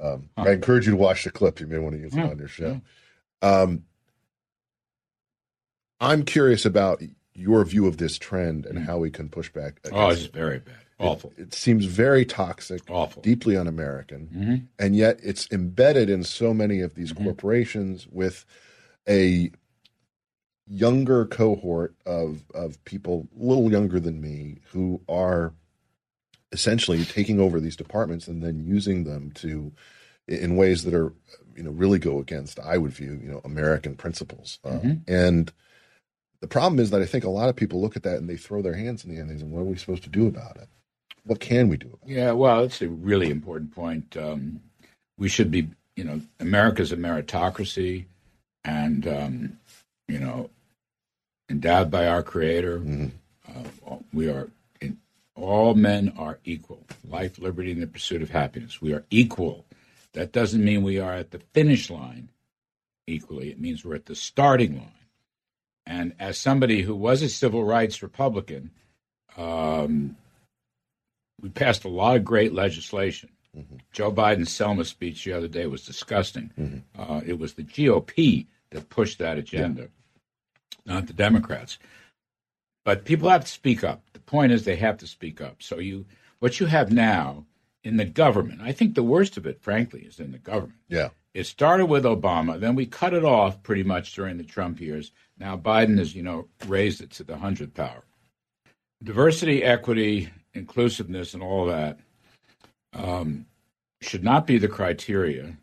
Um, 0.00 0.28
huh. 0.36 0.44
I 0.48 0.52
encourage 0.52 0.86
you 0.86 0.92
to 0.92 0.98
watch 0.98 1.24
the 1.24 1.30
clip. 1.30 1.60
You 1.60 1.66
may 1.68 1.78
want 1.78 1.94
to 1.94 2.00
use 2.00 2.14
it 2.14 2.20
on 2.20 2.38
your 2.38 2.48
show. 2.48 2.80
Um, 3.40 3.84
I'm 6.00 6.24
curious 6.24 6.66
about 6.66 7.00
your 7.34 7.64
view 7.64 7.86
of 7.86 7.96
this 7.96 8.18
trend 8.18 8.66
and 8.66 8.78
mm. 8.78 8.86
how 8.86 8.98
we 8.98 9.10
can 9.10 9.28
push 9.28 9.50
back. 9.50 9.80
Oh, 9.90 10.10
it's 10.10 10.24
it. 10.24 10.32
very 10.32 10.58
bad. 10.58 10.74
Awful. 10.98 11.32
It, 11.36 11.48
it, 11.48 11.54
seems 11.54 11.84
very 11.84 12.24
toxic, 12.24 12.82
awful, 12.88 13.22
deeply 13.22 13.56
un-American, 13.56 14.28
mm-hmm. 14.32 14.54
and 14.78 14.94
yet 14.94 15.18
it's 15.22 15.50
embedded 15.50 16.08
in 16.08 16.22
so 16.22 16.54
many 16.54 16.80
of 16.80 16.94
these 16.94 17.12
mm-hmm. 17.12 17.24
corporations 17.24 18.06
with 18.08 18.44
a 19.08 19.50
younger 20.68 21.26
cohort 21.26 21.94
of 22.06 22.44
of 22.54 22.82
people, 22.84 23.26
a 23.38 23.44
little 23.44 23.70
younger 23.70 23.98
than 23.98 24.20
me, 24.20 24.58
who 24.70 25.00
are 25.08 25.54
essentially 26.52 27.04
taking 27.04 27.40
over 27.40 27.58
these 27.58 27.76
departments 27.76 28.28
and 28.28 28.42
then 28.42 28.64
using 28.64 29.04
them 29.04 29.30
to 29.32 29.72
in 30.28 30.56
ways 30.56 30.84
that 30.84 30.94
are 30.94 31.12
you 31.56 31.62
know 31.62 31.70
really 31.70 31.98
go 31.98 32.18
against 32.18 32.60
I 32.60 32.78
would 32.78 32.92
view 32.92 33.18
you 33.22 33.30
know 33.30 33.40
American 33.44 33.96
principles 33.96 34.58
uh, 34.64 34.70
mm-hmm. 34.70 34.92
and 35.12 35.52
the 36.42 36.48
problem 36.48 36.80
is 36.80 36.90
that 36.90 37.00
I 37.00 37.06
think 37.06 37.22
a 37.22 37.30
lot 37.30 37.48
of 37.48 37.54
people 37.54 37.80
look 37.80 37.94
at 37.96 38.02
that 38.02 38.16
and 38.18 38.28
they 38.28 38.36
throw 38.36 38.62
their 38.62 38.74
hands 38.74 39.04
in 39.04 39.10
the 39.10 39.16
air 39.16 39.22
and 39.22 39.40
say, 39.40 39.46
what 39.46 39.60
are 39.60 39.64
we 39.64 39.76
supposed 39.76 40.02
to 40.02 40.10
do 40.10 40.26
about 40.26 40.56
it? 40.56 40.68
What 41.24 41.38
can 41.38 41.68
we 41.68 41.76
do 41.76 41.86
about 41.86 42.00
it? 42.04 42.14
Yeah, 42.14 42.32
well, 42.32 42.64
it's 42.64 42.82
a 42.82 42.88
really 42.88 43.30
important 43.30 43.72
point. 43.72 44.16
Um, 44.16 44.60
we 45.16 45.28
should 45.28 45.52
be, 45.52 45.68
you 45.94 46.02
know, 46.02 46.20
America's 46.40 46.90
a 46.90 46.96
meritocracy, 46.96 48.06
and 48.64 49.06
um, 49.06 49.58
you 50.08 50.18
know, 50.18 50.50
endowed 51.48 51.92
by 51.92 52.08
our 52.08 52.24
Creator. 52.24 52.80
Mm-hmm. 52.80 53.06
Uh, 53.48 53.96
we 54.12 54.28
are 54.28 54.48
in, 54.80 54.98
all 55.36 55.74
men 55.74 56.12
are 56.18 56.40
equal. 56.44 56.84
Life, 57.08 57.38
liberty, 57.38 57.70
and 57.70 57.82
the 57.82 57.86
pursuit 57.86 58.20
of 58.20 58.30
happiness. 58.30 58.82
We 58.82 58.92
are 58.94 59.04
equal. 59.10 59.64
That 60.14 60.32
doesn't 60.32 60.64
mean 60.64 60.82
we 60.82 60.98
are 60.98 61.14
at 61.14 61.30
the 61.30 61.38
finish 61.54 61.88
line 61.88 62.30
equally. 63.06 63.50
It 63.50 63.60
means 63.60 63.84
we're 63.84 63.94
at 63.94 64.06
the 64.06 64.16
starting 64.16 64.76
line. 64.78 65.01
And 65.86 66.14
as 66.18 66.38
somebody 66.38 66.82
who 66.82 66.94
was 66.94 67.22
a 67.22 67.28
civil 67.28 67.64
rights 67.64 68.02
Republican, 68.02 68.70
um, 69.36 70.16
we 71.40 71.48
passed 71.48 71.84
a 71.84 71.88
lot 71.88 72.16
of 72.16 72.24
great 72.24 72.52
legislation. 72.52 73.30
Mm-hmm. 73.56 73.76
Joe 73.92 74.12
Biden's 74.12 74.52
Selma 74.52 74.84
speech 74.84 75.24
the 75.24 75.32
other 75.32 75.48
day 75.48 75.66
was 75.66 75.84
disgusting. 75.84 76.50
Mm-hmm. 76.58 77.00
Uh, 77.00 77.20
it 77.26 77.38
was 77.38 77.54
the 77.54 77.64
GOP 77.64 78.46
that 78.70 78.88
pushed 78.88 79.18
that 79.18 79.38
agenda, 79.38 79.82
yeah. 79.82 80.94
not 80.94 81.06
the 81.06 81.12
Democrats. 81.12 81.78
But 82.84 83.04
people 83.04 83.28
have 83.28 83.44
to 83.44 83.50
speak 83.50 83.84
up. 83.84 84.02
The 84.12 84.20
point 84.20 84.52
is, 84.52 84.64
they 84.64 84.76
have 84.76 84.98
to 84.98 85.06
speak 85.06 85.40
up. 85.40 85.62
So 85.62 85.78
you, 85.78 86.06
what 86.38 86.58
you 86.58 86.66
have 86.66 86.90
now 86.90 87.44
in 87.84 87.96
the 87.96 88.04
government, 88.04 88.60
I 88.62 88.72
think 88.72 88.94
the 88.94 89.02
worst 89.02 89.36
of 89.36 89.46
it, 89.46 89.60
frankly, 89.60 90.00
is 90.00 90.18
in 90.18 90.32
the 90.32 90.38
government. 90.38 90.78
Yeah. 90.88 91.10
It 91.34 91.44
started 91.44 91.86
with 91.86 92.04
Obama, 92.04 92.60
then 92.60 92.74
we 92.74 92.86
cut 92.86 93.14
it 93.14 93.24
off 93.24 93.62
pretty 93.62 93.82
much 93.82 94.14
during 94.14 94.36
the 94.36 94.44
Trump 94.44 94.80
years. 94.80 95.12
Now 95.42 95.56
Biden 95.56 95.98
has, 95.98 96.14
you 96.14 96.22
know, 96.22 96.46
raised 96.68 97.00
it 97.00 97.10
to 97.12 97.24
the 97.24 97.36
hundredth 97.36 97.74
power. 97.74 98.04
Diversity, 99.02 99.64
equity, 99.64 100.30
inclusiveness, 100.54 101.34
and 101.34 101.42
all 101.42 101.66
that 101.66 101.98
um, 102.92 103.46
should 104.00 104.22
not 104.22 104.46
be 104.46 104.58
the 104.58 104.68
criteria 104.68 105.56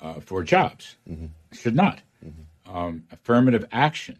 uh, 0.00 0.20
for 0.20 0.44
jobs. 0.44 0.94
Mm-hmm. 1.10 1.26
Should 1.52 1.74
not. 1.74 2.00
Mm-hmm. 2.24 2.76
Um, 2.76 3.04
affirmative 3.10 3.66
action, 3.72 4.18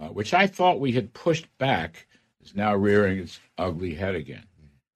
uh, 0.00 0.08
which 0.08 0.34
I 0.34 0.48
thought 0.48 0.80
we 0.80 0.90
had 0.90 1.14
pushed 1.14 1.46
back, 1.58 2.08
is 2.44 2.56
now 2.56 2.74
rearing 2.74 3.20
its 3.20 3.38
ugly 3.56 3.94
head 3.94 4.16
again. 4.16 4.44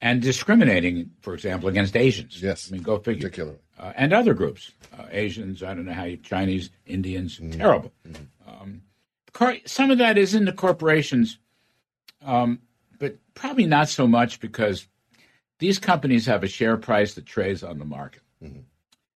And 0.01 0.21
discriminating, 0.21 1.13
for 1.21 1.35
example, 1.35 1.69
against 1.69 1.95
Asians. 1.95 2.43
Yes. 2.43 2.69
I 2.69 2.73
mean, 2.73 2.83
go 2.83 2.99
figure. 2.99 3.29
Particularly 3.29 3.59
uh, 3.81 3.93
and 3.97 4.13
other 4.13 4.35
groups, 4.35 4.73
uh, 4.99 5.05
Asians, 5.11 5.63
I 5.63 5.75
don't 5.75 5.87
know 5.87 5.93
how 5.93 6.05
you, 6.05 6.17
Chinese, 6.19 6.71
Indians, 6.87 7.39
mm-hmm. 7.39 7.59
terrible. 7.59 7.93
Mm-hmm. 8.07 8.51
Um, 8.51 8.83
some 9.67 9.91
of 9.91 9.99
that 9.99 10.19
is 10.19 10.35
in 10.35 10.45
the 10.45 10.53
corporations, 10.53 11.39
um, 12.23 12.61
but 12.99 13.17
probably 13.35 13.67
not 13.67 13.89
so 13.89 14.07
much 14.07 14.41
because 14.41 14.87
these 15.59 15.79
companies 15.79 16.27
have 16.27 16.43
a 16.43 16.49
share 16.49 16.77
price 16.77 17.15
that 17.15 17.27
trades 17.27 17.63
on 17.63 17.79
the 17.79 17.85
market. 17.85 18.23
Mm-hmm. 18.43 18.61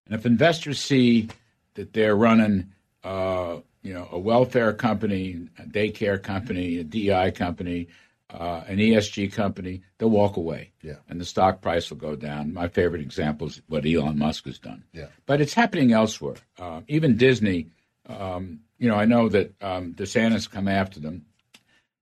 And 0.06 0.14
if 0.14 0.26
investors 0.26 0.80
see 0.80 1.28
that 1.74 1.92
they're 1.92 2.16
running, 2.16 2.72
uh, 3.02 3.58
you 3.82 3.94
know, 3.94 4.08
a 4.10 4.18
welfare 4.18 4.72
company, 4.72 5.48
a 5.58 5.62
daycare 5.62 6.22
company, 6.22 6.78
a 6.78 6.84
DI 6.84 7.30
company, 7.32 7.88
uh, 8.30 8.62
an 8.66 8.78
ESG 8.78 9.32
company, 9.32 9.82
they'll 9.98 10.10
walk 10.10 10.36
away. 10.36 10.72
Yeah. 10.82 10.96
And 11.08 11.20
the 11.20 11.24
stock 11.24 11.60
price 11.60 11.90
will 11.90 11.98
go 11.98 12.16
down. 12.16 12.52
My 12.52 12.68
favorite 12.68 13.02
example 13.02 13.46
is 13.46 13.62
what 13.68 13.86
Elon 13.86 14.18
Musk 14.18 14.46
has 14.46 14.58
done. 14.58 14.84
Yeah. 14.92 15.06
But 15.26 15.40
it's 15.40 15.54
happening 15.54 15.92
elsewhere. 15.92 16.36
Uh, 16.58 16.80
even 16.88 17.16
Disney, 17.16 17.68
um, 18.06 18.60
you 18.78 18.88
know, 18.88 18.96
I 18.96 19.04
know 19.04 19.28
that 19.28 19.54
um, 19.62 19.94
DeSantis 19.94 20.50
come 20.50 20.68
after 20.68 21.00
them, 21.00 21.24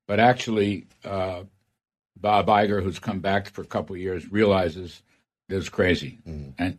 but 0.06 0.20
actually, 0.20 0.86
uh, 1.04 1.42
Bob 2.18 2.46
Iger, 2.46 2.82
who's 2.82 2.98
come 2.98 3.20
back 3.20 3.50
for 3.50 3.62
a 3.62 3.66
couple 3.66 3.94
of 3.94 4.00
years, 4.00 4.30
realizes 4.30 5.02
this 5.48 5.64
is 5.64 5.68
crazy. 5.68 6.18
Mm-hmm. 6.26 6.50
And, 6.58 6.78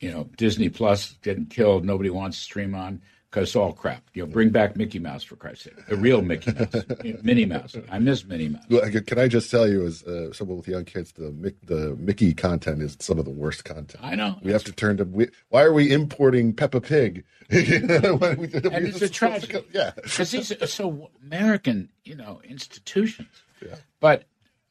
you 0.00 0.10
know, 0.10 0.28
Disney 0.36 0.68
Plus 0.68 1.12
getting 1.22 1.46
killed, 1.46 1.84
nobody 1.84 2.10
wants 2.10 2.38
to 2.38 2.44
stream 2.44 2.74
on 2.74 3.02
because 3.30 3.48
it's 3.48 3.56
all 3.56 3.72
crap. 3.72 4.02
You 4.12 4.26
know, 4.26 4.32
bring 4.32 4.50
back 4.50 4.76
Mickey 4.76 4.98
Mouse 4.98 5.22
for 5.22 5.36
Christ's 5.36 5.64
sake, 5.64 5.86
the 5.86 5.96
real 5.96 6.20
Mickey 6.20 6.52
Mouse, 6.52 6.84
Minnie 7.22 7.44
Mouse. 7.44 7.76
I 7.90 7.98
miss 7.98 8.24
Minnie 8.24 8.48
Mouse. 8.48 8.64
Well, 8.68 8.88
can 9.06 9.18
I 9.18 9.28
just 9.28 9.50
tell 9.50 9.68
you, 9.68 9.86
as 9.86 10.02
uh, 10.02 10.32
someone 10.32 10.56
with 10.56 10.66
young 10.66 10.84
kids, 10.84 11.12
the 11.12 11.54
the 11.64 11.96
Mickey 11.96 12.34
content 12.34 12.82
is 12.82 12.96
some 13.00 13.18
of 13.18 13.24
the 13.24 13.30
worst 13.30 13.64
content. 13.64 14.02
I 14.02 14.16
know. 14.16 14.38
We 14.42 14.52
have 14.52 14.64
to 14.64 14.72
turn 14.72 14.96
to. 14.96 15.04
We, 15.04 15.28
why 15.48 15.62
are 15.62 15.72
we 15.72 15.92
importing 15.92 16.52
Peppa 16.54 16.80
Pig? 16.80 17.24
we, 17.50 17.58
and 17.58 18.86
it's 18.86 19.02
a 19.02 19.08
tragedy. 19.08 19.64
Yeah, 19.72 19.92
because 19.94 20.30
these 20.32 20.50
are 20.50 20.66
so 20.66 21.10
American, 21.22 21.90
you 22.04 22.16
know, 22.16 22.40
institutions. 22.44 23.28
Yeah. 23.64 23.76
But 24.00 24.24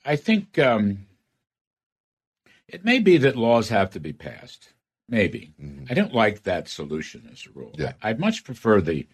I 0.06 0.16
think 0.16 0.60
um, 0.60 1.06
it 2.68 2.84
may 2.84 3.00
be 3.00 3.18
that 3.18 3.38
laws 3.38 3.70
have 3.70 3.92
to 3.92 4.00
be 4.00 4.14
passed 4.14 4.74
Maybe. 5.10 5.54
Mm-hmm. 5.62 5.86
I 5.90 5.94
don't 5.94 6.14
like 6.14 6.44
that 6.44 6.68
solution 6.68 7.28
as 7.32 7.46
a 7.46 7.58
rule. 7.58 7.74
Yeah. 7.78 7.94
I, 8.02 8.12
would 8.12 8.20
much 8.20 8.44
prefer 8.44 8.82
the 8.82 9.08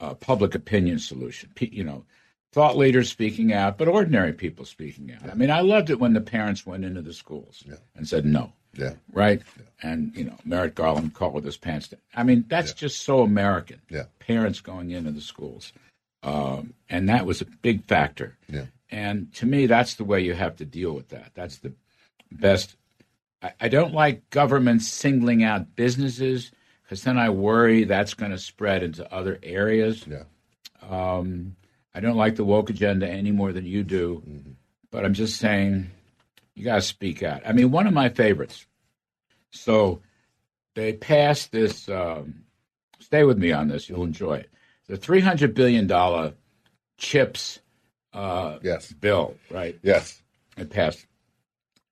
uh, 0.00 0.14
public 0.14 0.54
opinion 0.54 0.98
solution. 0.98 1.50
P- 1.54 1.70
you 1.72 1.84
know, 1.84 2.04
thought 2.52 2.76
leaders 2.76 3.08
speaking 3.08 3.52
out, 3.52 3.78
but 3.78 3.88
ordinary 3.88 4.32
people 4.32 4.64
speaking 4.64 5.12
out. 5.12 5.24
Yeah. 5.24 5.32
I 5.32 5.34
mean, 5.34 5.50
I 5.50 5.60
loved 5.60 5.90
it 5.90 5.98
when 5.98 6.12
the 6.12 6.20
parents 6.20 6.66
went 6.66 6.84
into 6.84 7.02
the 7.02 7.14
schools 7.14 7.62
yeah. 7.66 7.76
and 7.96 8.06
said 8.06 8.24
no. 8.24 8.52
Yeah. 8.74 8.94
Right? 9.12 9.42
And, 9.82 10.16
you 10.16 10.24
know, 10.24 10.36
Merrick 10.44 10.74
Garland 10.74 11.14
called 11.14 11.34
with 11.34 11.44
his 11.44 11.56
pants 11.58 11.88
down. 11.88 12.00
I 12.14 12.22
mean, 12.22 12.44
that's 12.48 12.72
just 12.72 13.02
so 13.02 13.22
American. 13.22 13.80
Yeah. 13.90 14.04
Parents 14.18 14.60
going 14.60 14.90
into 14.90 15.10
the 15.10 15.20
schools. 15.20 15.72
Um, 16.22 16.74
and 16.88 17.08
that 17.08 17.26
was 17.26 17.40
a 17.40 17.46
big 17.46 17.84
factor. 17.84 18.36
Yeah. 18.48 18.66
And 18.90 19.32
to 19.34 19.46
me, 19.46 19.66
that's 19.66 19.94
the 19.94 20.04
way 20.04 20.20
you 20.20 20.34
have 20.34 20.56
to 20.56 20.64
deal 20.64 20.92
with 20.92 21.08
that. 21.08 21.32
That's 21.34 21.58
the 21.58 21.72
best 22.30 22.76
I, 23.60 23.68
don't 23.68 23.92
like 23.92 24.30
government 24.30 24.82
singling 24.82 25.42
out 25.42 25.74
businesses 25.74 26.52
because 26.82 27.02
then 27.02 27.18
I 27.18 27.30
worry 27.30 27.84
that's 27.84 28.14
going 28.14 28.30
to 28.30 28.38
spread 28.38 28.82
into 28.82 29.12
other 29.12 29.38
areas. 29.42 30.06
Yeah. 30.06 30.24
Um, 30.88 31.56
I 31.94 32.00
don't 32.00 32.16
like 32.16 32.36
the 32.36 32.44
woke 32.44 32.70
agenda 32.70 33.08
any 33.08 33.32
more 33.32 33.52
than 33.52 33.66
you 33.66 33.82
do, 33.82 34.22
mm-hmm. 34.26 34.52
but 34.90 35.04
I'm 35.04 35.14
just 35.14 35.38
saying 35.38 35.90
you 36.54 36.64
got 36.64 36.76
to 36.76 36.82
speak 36.82 37.22
out. 37.22 37.42
I 37.44 37.52
mean, 37.52 37.70
one 37.70 37.86
of 37.86 37.94
my 37.94 38.08
favorites. 38.08 38.66
So 39.50 40.02
they 40.74 40.92
passed 40.92 41.52
this. 41.52 41.88
Um, 41.88 42.44
stay 43.00 43.24
with 43.24 43.38
me 43.38 43.52
on 43.52 43.68
this; 43.68 43.88
you'll 43.88 44.04
enjoy 44.04 44.34
it. 44.34 44.50
The 44.86 44.96
300 44.96 45.54
billion 45.54 45.86
dollar 45.86 46.34
chips 46.96 47.60
uh, 48.12 48.58
yes. 48.62 48.92
bill, 48.92 49.34
right? 49.50 49.78
Yes, 49.82 50.22
it 50.56 50.70
passed 50.70 51.06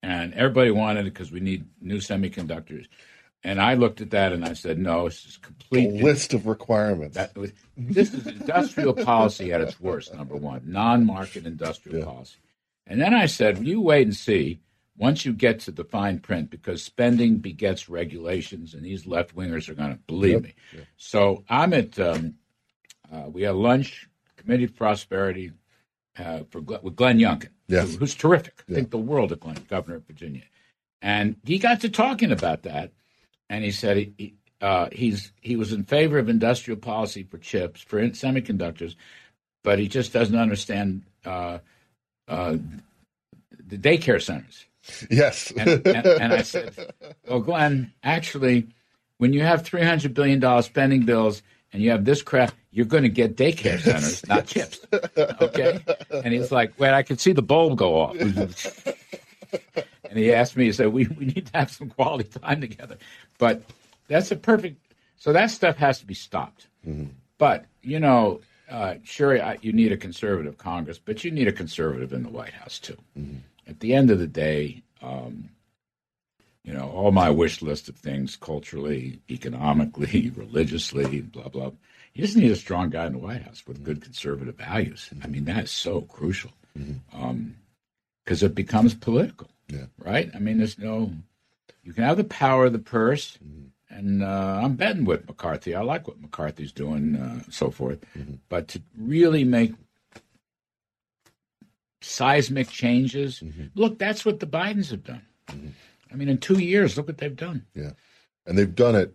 and 0.03 0.35
everybody 0.35 0.71
wanted 0.71 1.07
it 1.07 1.13
because 1.13 1.31
we 1.31 1.41
need 1.41 1.67
new 1.81 1.99
semiconductors. 1.99 2.87
And 3.43 3.61
I 3.61 3.75
looked 3.75 4.01
at 4.01 4.11
that 4.11 4.33
and 4.33 4.45
I 4.45 4.53
said, 4.53 4.79
no, 4.79 5.07
it's 5.07 5.23
just 5.23 5.43
complete. 5.43 6.01
A 6.01 6.05
list 6.05 6.35
of 6.35 6.47
requirements. 6.47 7.17
That, 7.17 7.35
this 7.77 8.13
is 8.13 8.27
industrial 8.27 8.93
policy 8.93 9.53
at 9.53 9.63
its 9.63 9.81
worst, 9.81 10.15
number 10.15 10.37
one, 10.37 10.63
non 10.67 11.07
market 11.07 11.47
industrial 11.47 12.01
yeah. 12.01 12.05
policy. 12.05 12.39
And 12.87 13.01
then 13.01 13.15
I 13.15 13.27
said, 13.27 13.67
you 13.67 13.81
wait 13.81 14.07
and 14.07 14.17
see 14.17 14.61
once 14.99 15.25
you 15.25 15.33
get 15.33 15.61
to 15.61 15.71
the 15.71 15.85
fine 15.85 16.19
print, 16.19 16.51
because 16.51 16.83
spending 16.83 17.39
begets 17.39 17.89
regulations, 17.89 18.75
and 18.75 18.85
these 18.85 19.07
left 19.07 19.35
wingers 19.35 19.71
are 19.71 19.75
going 19.75 19.93
to 19.93 20.01
believe 20.07 20.35
Yep. 20.35 20.43
me. 20.43 20.55
So 20.99 21.43
I'm 21.49 21.73
at, 21.73 21.99
um, 21.99 22.35
uh, 23.11 23.31
we 23.31 23.43
had 23.43 23.55
lunch, 23.55 24.11
Committee 24.37 24.65
of 24.65 24.77
Prosperity 24.77 25.53
uh, 26.19 26.41
for 26.51 26.61
with 26.61 26.97
Glenn 26.97 27.19
Youngkin, 27.19 27.49
Yes. 27.71 27.93
who- 27.93 27.99
who's 27.99 28.15
terrific. 28.15 28.63
I 28.69 28.75
think 28.75 28.91
the 28.91 28.99
world 28.99 29.33
of 29.33 29.41
Glenn, 29.41 29.57
governor 29.69 29.97
of 29.97 30.07
Virginia. 30.07 30.43
And 31.03 31.37
he 31.45 31.59
got 31.59 31.81
to 31.81 31.89
talking 31.89 32.31
about 32.33 32.63
that, 32.65 32.91
and 33.49 33.65
he 33.65 33.71
said 33.71 33.97
he, 33.97 34.13
he, 34.19 34.35
uh, 34.61 34.89
he's 34.93 35.33
he 35.41 35.57
was 35.57 35.73
in 35.73 35.85
favor 35.85 36.19
of 36.19 36.29
industrial 36.29 36.79
policy 36.79 37.23
for 37.23 37.39
chips 37.39 37.81
for 37.81 37.99
in- 37.99 38.11
semiconductors, 38.13 38.97
but 39.65 39.79
he 39.79 39.89
just 39.89 40.13
doesn't 40.13 40.37
understand 40.37 41.03
uh, 41.25 41.59
uh, 42.29 42.57
the 43.67 43.79
daycare 43.79 44.21
centers. 44.23 44.67
Yes. 45.11 45.51
And, 45.57 45.87
and, 45.87 46.07
and 46.07 46.33
I 46.33 46.43
said, 46.43 46.75
"Well, 47.29 47.41
Glenn, 47.41 47.93
actually, 48.03 48.67
when 49.19 49.33
you 49.33 49.41
have 49.43 49.63
three 49.65 49.83
hundred 49.85 50.13
billion 50.15 50.41
dollars 50.41 50.67
spending 50.67 51.05
bills 51.07 51.43
and 51.73 51.83
you 51.83 51.91
have 51.91 52.05
this 52.05 52.23
crap, 52.23 52.53
you're 52.71 52.87
going 52.87 53.03
to 53.03 53.09
get 53.09 53.37
daycare 53.37 53.81
centers, 53.81 54.27
not 54.29 54.47
chips." 54.47 54.81
Okay? 55.17 55.81
And 56.11 56.33
he's 56.35 56.51
like, 56.53 56.79
wait, 56.79 56.93
I 56.93 57.03
can 57.03 57.19
see 57.19 57.33
the 57.33 57.43
bulb 57.43 57.79
go 57.79 58.01
off." 58.01 58.17
and 60.05 60.19
he 60.19 60.33
asked 60.33 60.57
me, 60.57 60.65
he 60.65 60.73
said, 60.73 60.89
"We 60.89 61.07
we 61.07 61.27
need 61.27 61.47
to 61.47 61.59
have 61.59 61.71
some 61.71 61.91
quality 61.91 62.29
time 62.39 62.61
together." 62.61 62.97
But 63.39 63.63
that's 64.09 64.31
a 64.31 64.37
perfect. 64.37 64.77
So 65.17 65.33
that 65.33 65.51
stuff 65.51 65.77
has 65.77 65.99
to 66.01 66.07
be 66.07 66.15
stopped. 66.15 66.67
But 67.39 67.67
you 67.83 68.01
know, 68.01 68.41
uh, 68.71 68.95
sure, 69.05 69.43
I, 69.43 69.59
you 69.63 69.73
need 69.73 69.93
a 69.93 69.97
conservative 69.97 70.59
Congress, 70.59 70.99
but 70.99 71.25
you 71.25 71.31
need 71.31 71.49
a 71.49 71.53
conservative 71.53 72.13
in 72.13 72.23
the 72.23 72.29
White 72.31 72.53
House 72.55 72.79
too. 72.79 72.97
At 73.67 73.81
the 73.81 73.95
end 73.95 74.11
of 74.11 74.19
the 74.19 74.27
day, 74.27 74.83
um, 75.03 75.51
you 76.65 76.75
know, 76.75 76.91
all 76.91 77.11
my 77.11 77.31
wish 77.31 77.63
list 77.63 77.89
of 77.89 77.97
things 77.97 78.37
culturally, 78.37 79.21
economically, 79.31 80.31
religiously, 80.37 81.21
blah 81.23 81.49
blah. 81.49 81.71
You 82.15 82.25
just 82.25 82.37
need 82.37 82.51
a 82.51 82.57
strong 82.57 82.91
guy 82.91 83.07
in 83.07 83.13
the 83.13 83.19
White 83.19 83.43
House 83.43 83.63
with 83.67 83.85
good 83.85 84.03
conservative 84.03 84.57
values. 84.57 85.11
I 85.23 85.29
mean, 85.29 85.45
that 85.45 85.65
is 85.65 85.71
so 85.71 86.03
crucial 86.03 86.51
mm-hmm. 86.77 86.95
um, 87.19 87.57
because 88.25 88.43
it 88.43 88.55
becomes 88.55 88.95
political, 88.95 89.49
Yeah. 89.69 89.87
right? 89.99 90.31
I 90.35 90.39
mean, 90.39 90.59
there's 90.59 90.79
no. 90.79 91.13
You 91.83 91.93
can 91.93 92.05
have 92.05 92.19
the 92.19 92.25
power 92.25 92.67
of 92.67 92.73
the 92.73 92.79
purse, 92.79 93.39
mm-hmm. 93.39 93.97
and 93.97 94.23
uh, 94.23 94.61
I'm 94.63 94.75
betting 94.75 95.05
with 95.05 95.27
McCarthy. 95.27 95.75
I 95.75 95.81
like 95.81 96.07
what 96.07 96.21
McCarthy's 96.21 96.73
doing, 96.73 97.17
uh, 97.17 97.41
so 97.49 97.71
forth. 97.71 98.05
Mm-hmm. 98.17 98.35
But 98.49 98.69
to 98.69 98.83
really 98.99 99.45
make 99.45 99.73
seismic 102.03 102.69
changes, 102.69 103.43
look, 103.75 103.99
that's 103.99 104.25
what 104.25 104.41
the 104.41 104.47
Bidens 104.47 104.91
have 104.91 105.05
done. 105.05 105.23
I 106.13 106.17
mean, 106.17 106.29
in 106.29 106.39
two 106.39 106.59
years, 106.59 106.97
look 106.97 107.07
what 107.09 107.19
they've 107.19 107.37
done. 107.37 107.67
Yeah, 107.75 107.93
and 108.47 108.57
they've 108.59 108.75
done 108.75 108.95
it. 108.97 109.15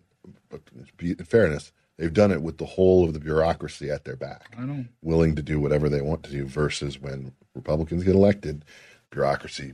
But 0.49 0.61
in 0.99 1.15
fairness, 1.17 1.71
they've 1.97 2.13
done 2.13 2.31
it 2.31 2.41
with 2.41 2.57
the 2.57 2.65
whole 2.65 3.05
of 3.05 3.13
the 3.13 3.19
bureaucracy 3.19 3.89
at 3.91 4.05
their 4.05 4.15
back, 4.15 4.55
I 4.57 4.61
don't. 4.61 4.89
willing 5.01 5.35
to 5.35 5.41
do 5.41 5.59
whatever 5.59 5.89
they 5.89 6.01
want 6.01 6.23
to 6.23 6.31
do. 6.31 6.45
Versus 6.45 6.99
when 6.99 7.31
Republicans 7.53 8.03
get 8.03 8.15
elected, 8.15 8.65
bureaucracy 9.11 9.73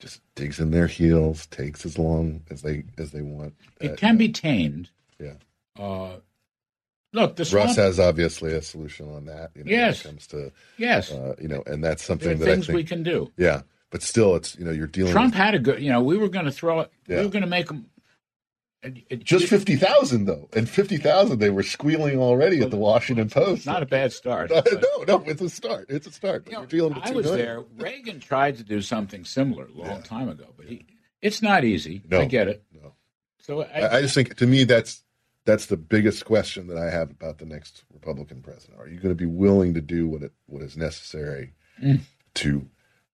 just 0.00 0.20
digs 0.36 0.60
in 0.60 0.70
their 0.70 0.86
heels, 0.86 1.46
takes 1.46 1.84
as 1.84 1.98
long 1.98 2.42
as 2.50 2.62
they 2.62 2.84
as 2.98 3.10
they 3.12 3.22
want. 3.22 3.54
It 3.80 3.92
Uh, 3.92 3.96
can 3.96 4.16
be 4.16 4.30
tamed. 4.30 4.90
Yeah. 5.18 5.34
Uh, 5.76 6.16
look, 7.12 7.34
the 7.36 7.48
Russ 7.52 7.74
has 7.76 7.98
obviously 7.98 8.52
a 8.54 8.62
solution 8.62 9.08
on 9.12 9.24
that. 9.26 9.50
You 9.56 9.64
know, 9.64 9.70
Yes. 9.70 10.04
when 10.04 10.10
it 10.10 10.14
comes 10.14 10.26
to 10.28 10.52
yes, 10.76 11.10
uh, 11.10 11.34
you 11.40 11.48
know, 11.48 11.62
and 11.66 11.82
that's 11.82 12.04
something 12.04 12.38
that 12.38 12.48
I 12.48 12.54
think. 12.60 12.68
we 12.68 12.84
can 12.84 13.02
do. 13.02 13.32
yeah, 13.36 13.62
but 13.90 14.02
still, 14.02 14.34
it's 14.36 14.56
you 14.56 14.64
know, 14.64 14.70
you're 14.70 14.86
dealing 14.86 15.12
Trump 15.12 15.32
with 15.32 15.34
had 15.42 15.54
a 15.54 15.58
good. 15.58 15.80
You 15.82 15.90
know, 15.90 16.02
we 16.02 16.16
were 16.18 16.28
going 16.28 16.44
to 16.46 16.52
throw 16.52 16.80
it. 16.80 16.92
Yeah. 17.06 17.18
We 17.18 17.24
were 17.24 17.30
going 17.32 17.42
to 17.44 17.48
make 17.48 17.68
them. 17.68 17.86
It, 18.82 18.98
it- 19.10 19.24
just 19.24 19.46
fifty 19.48 19.74
thousand 19.74 20.26
though, 20.26 20.48
and 20.52 20.68
fifty 20.68 20.98
thousand 20.98 21.40
they 21.40 21.50
were 21.50 21.64
squealing 21.64 22.18
already 22.20 22.60
at 22.60 22.70
the 22.70 22.76
Washington 22.76 23.28
Post. 23.28 23.66
Not 23.66 23.82
a 23.82 23.86
bad 23.86 24.12
start. 24.12 24.50
no, 24.54 24.62
no, 25.08 25.22
it's 25.26 25.42
a 25.42 25.50
start. 25.50 25.86
It's 25.88 26.06
a 26.06 26.12
start. 26.12 26.44
But 26.44 26.50
You 26.52 26.56
know, 26.56 26.60
you're 26.62 26.68
dealing 26.68 26.94
with 26.94 27.04
I 27.04 27.10
was 27.10 27.26
million. 27.26 27.44
there. 27.46 27.64
Reagan 27.76 28.20
tried 28.20 28.56
to 28.58 28.62
do 28.62 28.80
something 28.80 29.24
similar 29.24 29.64
a 29.66 29.72
long 29.72 29.86
Yeah. 29.88 30.00
time 30.02 30.28
ago, 30.28 30.46
but 30.56 30.66
he. 30.66 30.86
It's 31.20 31.42
not 31.42 31.64
easy. 31.64 32.02
No. 32.08 32.20
I 32.20 32.26
get 32.26 32.46
it. 32.46 32.62
No. 32.72 32.94
So 33.40 33.62
I, 33.62 33.80
I, 33.80 33.96
I 33.96 34.00
just 34.02 34.14
think 34.14 34.36
to 34.36 34.46
me 34.46 34.62
that's 34.62 35.02
that's 35.44 35.66
the 35.66 35.76
biggest 35.76 36.24
question 36.24 36.68
that 36.68 36.76
I 36.78 36.88
have 36.90 37.10
about 37.10 37.38
the 37.38 37.46
next 37.46 37.82
Republican 37.92 38.42
president. 38.42 38.78
Are 38.78 38.86
you 38.86 38.96
going 39.00 39.08
to 39.08 39.16
be 39.16 39.26
willing 39.26 39.74
to 39.74 39.80
do 39.80 40.06
what 40.06 40.22
it 40.22 40.32
what 40.46 40.62
is 40.62 40.76
necessary 40.76 41.54
Mm. 41.82 42.00
to 42.34 42.68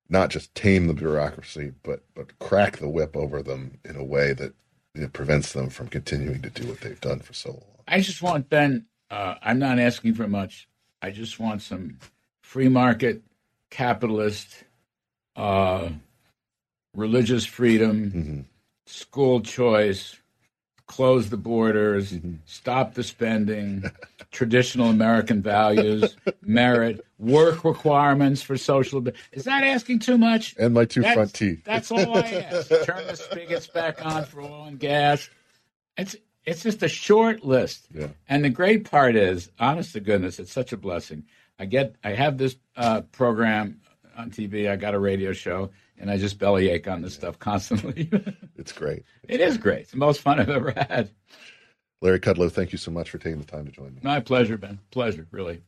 not 0.09 0.31
just 0.31 0.55
tame 0.55 0.87
the 0.87 0.95
bureaucracy, 0.95 1.73
but 1.83 2.05
but 2.15 2.39
crack 2.39 2.79
the 2.79 2.89
whip 2.89 3.17
over 3.17 3.43
them 3.43 3.79
in 3.85 3.97
a 3.97 4.05
way 4.05 4.33
that 4.35 4.55
it 4.95 5.13
prevents 5.13 5.53
them 5.53 5.71
from 5.71 5.89
continuing 5.89 6.41
to 6.43 6.51
do 6.51 6.69
what 6.69 6.81
they've 6.81 7.01
done 7.01 7.21
for 7.21 7.33
so 7.33 7.51
long? 7.51 7.63
I 7.89 8.01
just 8.01 8.23
want 8.23 8.49
Ben. 8.49 8.87
Uh, 9.11 9.35
I'm 9.43 9.59
not 9.59 9.79
asking 9.79 10.15
for 10.15 10.27
much. 10.29 10.69
I 11.03 11.11
just 11.11 11.39
want 11.39 11.63
some 11.63 11.99
free 12.43 12.69
market, 12.69 13.23
capitalist, 13.71 14.65
uh, 15.37 15.91
religious 16.95 17.45
freedom, 17.47 18.11
Mm-hmm. 18.11 18.41
school 18.87 19.41
choice, 19.41 20.17
close 20.87 21.31
the 21.31 21.37
borders, 21.37 22.13
Mm-hmm. 22.13 22.35
stop 22.45 22.95
the 22.95 23.03
spending, 23.03 23.85
traditional 24.31 24.91
American 24.91 25.41
values, 25.43 26.17
merit, 26.43 27.05
work 27.19 27.65
requirements 27.65 28.43
for 28.43 28.57
social. 28.57 29.03
Is 29.33 29.45
that 29.45 29.65
asking 29.65 30.01
too 30.01 30.19
much? 30.19 30.55
And 30.59 30.75
my 30.75 30.85
two 30.85 31.01
That's- 31.03 31.15
front 31.17 31.35
teeth. 31.35 31.65
That's 31.65 31.91
all 31.91 32.17
I 32.19 32.21
ask. 32.21 32.69
Turn 32.85 33.07
the 33.07 33.17
spigots 33.17 33.67
back 33.67 34.05
on 34.05 34.25
for 34.25 34.43
oil 34.43 34.65
and 34.65 34.79
gas. 34.79 35.29
It's 35.97 36.17
it's 36.45 36.63
just 36.63 36.83
a 36.83 36.89
short 36.89 37.43
list. 37.45 37.87
Yeah. 37.95 38.09
And 38.29 38.45
the 38.45 38.51
great 38.51 38.91
part 38.91 39.17
is, 39.17 39.51
honest 39.59 39.95
to 39.95 40.01
goodness, 40.01 40.39
it's 40.39 40.53
such 40.53 40.73
a 40.73 40.77
blessing. 40.77 41.25
I 41.59 41.65
get 41.65 41.97
I 42.05 42.11
have 42.11 42.37
this 42.37 42.57
uh, 42.77 43.01
program 43.13 43.81
on 44.17 44.31
TV. 44.31 44.71
I 44.71 44.77
got 44.77 44.95
a 44.95 44.99
radio 44.99 45.33
show, 45.33 45.71
and 45.99 46.11
I 46.11 46.17
just 46.17 46.39
bellyache 46.39 46.89
on 46.89 47.03
this 47.03 47.15
stuff 47.15 47.39
constantly. 47.39 48.11
It's 48.57 48.73
great. 48.73 49.03
it 49.29 49.41
is 49.41 49.59
great. 49.59 49.81
It's 49.81 49.91
the 49.91 49.99
most 49.99 50.21
fun 50.21 50.41
I've 50.41 50.49
ever 50.49 50.71
had. 50.71 51.11
Larry 52.01 52.21
Kudlow, 52.21 52.51
thank 52.51 52.73
you 52.73 52.79
so 52.79 52.91
much 52.91 53.11
for 53.11 53.19
taking 53.19 53.41
the 53.41 53.45
time 53.45 53.67
to 53.67 53.73
join 53.73 53.93
me. 53.95 54.01
My 54.03 54.21
pleasure, 54.21 54.57
Ben. 54.57 54.79
Pleasure, 54.91 55.27
really. 55.33 55.61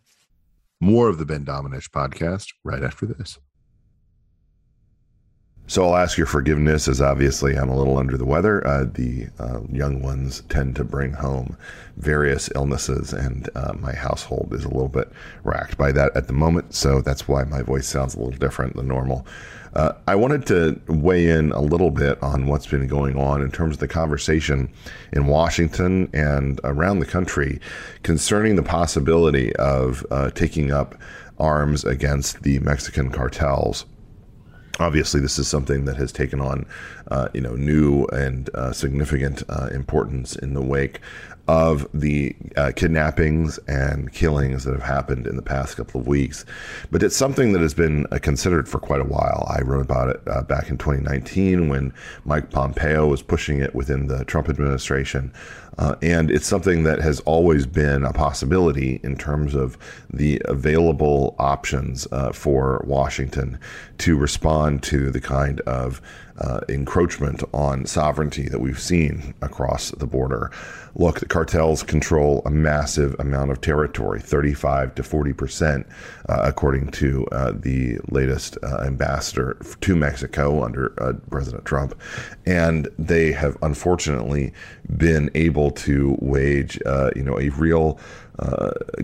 More 0.81 1.09
of 1.09 1.19
the 1.19 1.27
Ben 1.27 1.45
Domenech 1.45 1.91
podcast 1.91 2.55
right 2.65 2.83
after 2.83 3.05
this. 3.05 3.39
So 5.69 5.85
I'll 5.85 5.97
ask 5.97 6.17
your 6.17 6.29
forgiveness, 6.29 6.87
as 6.87 7.01
obviously 7.01 7.57
I'm 7.57 7.69
a 7.69 7.77
little 7.77 7.99
under 7.99 8.17
the 8.17 8.25
weather. 8.25 8.65
Uh, 8.65 8.85
the 8.85 9.27
uh, 9.41 9.61
young 9.73 10.01
ones 10.01 10.45
tend 10.49 10.77
to 10.77 10.85
bring 10.85 11.13
home 11.13 11.57
various 11.97 12.49
illnesses, 12.55 13.13
and 13.13 13.51
uh, 13.57 13.73
my 13.77 13.93
household 13.93 14.53
is 14.53 14.65
a 14.65 14.69
little 14.69 14.89
bit 14.89 15.11
racked 15.43 15.77
by 15.77 15.91
that 15.91 16.15
at 16.15 16.29
the 16.29 16.33
moment. 16.33 16.73
So 16.73 17.01
that's 17.01 17.27
why 17.27 17.43
my 17.43 17.63
voice 17.63 17.89
sounds 17.89 18.15
a 18.15 18.19
little 18.21 18.39
different 18.39 18.77
than 18.77 18.87
normal. 18.87 19.27
Uh, 19.75 19.93
I 20.07 20.15
wanted 20.15 20.47
to 20.47 20.81
weigh 20.87 21.29
in 21.29 21.51
a 21.51 21.61
little 21.61 21.91
bit 21.91 22.23
on 22.23 22.47
what's 22.47 22.69
been 22.69 22.87
going 22.87 23.19
on 23.19 23.43
in 23.43 23.51
terms 23.51 23.75
of 23.75 23.81
the 23.81 23.89
conversation 23.89 24.73
in 25.13 25.27
Washington 25.27 26.09
and 26.15 26.61
around 26.63 27.01
the 27.01 27.07
country 27.07 27.61
concerning 28.05 28.55
the 28.55 28.63
possibility 28.63 29.55
of 29.57 30.07
uh, 30.13 30.31
taking 30.31 30.71
up 30.71 30.95
arms 31.39 31.85
against 31.85 32.45
the 32.45 32.61
Mexican 32.61 33.11
cartels 33.11 33.85
obviously 34.79 35.21
this 35.21 35.39
is 35.39 35.49
something 35.49 35.85
that 35.85 35.97
has 35.97 36.13
taken 36.13 36.41
on 36.41 36.67
uh, 37.11 37.29
you 37.33 37.41
know 37.41 37.55
new 37.55 38.05
and 38.07 38.51
uh, 38.55 38.73
significant 38.73 39.43
uh, 39.49 39.69
importance 39.73 40.37
in 40.37 40.55
the 40.55 40.63
wake 40.63 41.01
of 41.49 41.89
the 41.95 42.35
uh, 42.57 42.73
kidnappings 42.75 43.59
and 43.69 44.13
killings 44.13 44.65
that 44.65 44.73
have 44.73 44.83
happened 44.83 45.27
in 45.27 45.37
the 45.37 45.43
past 45.43 45.77
couple 45.77 46.01
of 46.01 46.07
weeks. 46.07 46.45
But 46.91 47.03
it's 47.03 47.17
something 47.17 47.53
that 47.53 47.63
has 47.63 47.75
been 47.75 48.07
uh, 48.11 48.19
considered 48.19 48.69
for 48.69 48.79
quite 48.79 49.01
a 49.01 49.05
while. 49.05 49.47
I 49.49 49.63
wrote 49.63 49.85
about 49.85 50.11
it 50.11 50.21
uh, 50.27 50.43
back 50.43 50.71
in 50.71 50.79
2019 50.79 51.69
when 51.69 51.93
mike 52.25 52.51
pompeo 52.51 53.07
was 53.07 53.23
pushing 53.23 53.61
it 53.61 53.75
within 53.75 54.09
the 54.09 54.25
trump 54.25 54.49
administration. 54.49 55.33
Uh, 55.79 55.95
and 56.01 56.31
it's 56.31 56.47
something 56.47 56.85
that 56.85 57.01
has 57.01 57.21
always 57.21 57.67
been 57.67 58.05
a 58.05 58.13
possibility 58.13 58.99
in 59.03 59.17
terms 59.17 59.55
of 59.55 59.77
the 60.11 60.41
available 60.47 61.37
options 61.39 62.09
uh, 62.13 62.33
for 62.33 62.83
Washington 62.87 63.59
to 63.99 64.17
respond 64.17 64.83
to 64.83 65.11
the 65.11 65.21
kind 65.21 65.61
of 65.63 66.01
uh, 66.39 66.61
encroachment 66.69 67.43
on 67.53 67.87
sovereignty 67.87 68.49
that 68.49 68.61
we've 68.61 68.81
seen 68.81 69.35
across 69.43 69.91
the 69.93 70.07
border. 70.07 70.51
Look, 70.95 71.21
the 71.21 71.27
cartels 71.27 71.83
control 71.83 72.43
a 72.47 72.51
massive 72.51 73.15
amount 73.19 73.51
of 73.51 73.61
territory 73.61 74.21
35 74.21 74.95
to 74.95 75.03
40 75.03 75.33
percent, 75.33 75.87
uh, 76.29 76.41
according 76.43 76.91
to 76.93 77.27
uh, 77.27 77.53
the 77.55 77.99
latest 78.09 78.57
uh, 78.63 78.83
ambassador 78.83 79.59
to 79.81 79.97
Mexico 79.97 80.65
under 80.65 80.95
uh, 81.03 81.13
President 81.31 81.65
Trump. 81.65 81.95
And 82.47 82.89
they 82.99 83.33
have 83.33 83.57
unfortunately 83.63 84.53
been 84.97 85.31
able 85.35 85.71
to 85.73 86.17
wage, 86.21 86.81
uh, 86.87 87.11
you 87.15 87.23
know, 87.23 87.39
a 87.39 87.51
real 87.51 87.99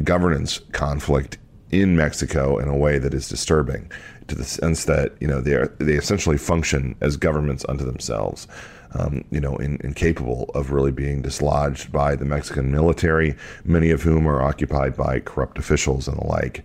governance 0.05 0.61
conflict 0.73 1.39
in 1.71 1.97
Mexico 1.97 2.59
in 2.59 2.69
a 2.69 2.77
way 2.77 2.99
that 2.99 3.15
is 3.15 3.29
disturbing 3.29 3.91
to 4.33 4.39
the 4.39 4.45
sense 4.45 4.87
that 4.87 5.13
you 5.21 5.29
know 5.29 5.41
they 5.41 5.55
are, 5.55 5.69
they 5.79 5.95
essentially 5.95 6.39
function 6.39 6.97
as 7.01 7.17
governments 7.17 7.65
unto 7.69 7.85
themselves. 7.85 8.49
Um, 8.95 9.25
you 9.31 9.41
know, 9.41 9.57
in, 9.57 9.81
incapable 9.83 10.51
of 10.55 10.71
really 10.71 10.93
being 10.93 11.23
dislodged 11.23 11.91
by 11.91 12.15
the 12.15 12.27
Mexican 12.27 12.71
military, 12.71 13.35
many 13.65 13.91
of 13.91 14.03
whom 14.03 14.29
are 14.29 14.43
occupied 14.43 14.99
by 14.99 15.21
corrupt 15.21 15.57
officials 15.57 16.09
and 16.09 16.19
the 16.19 16.27
like. 16.27 16.63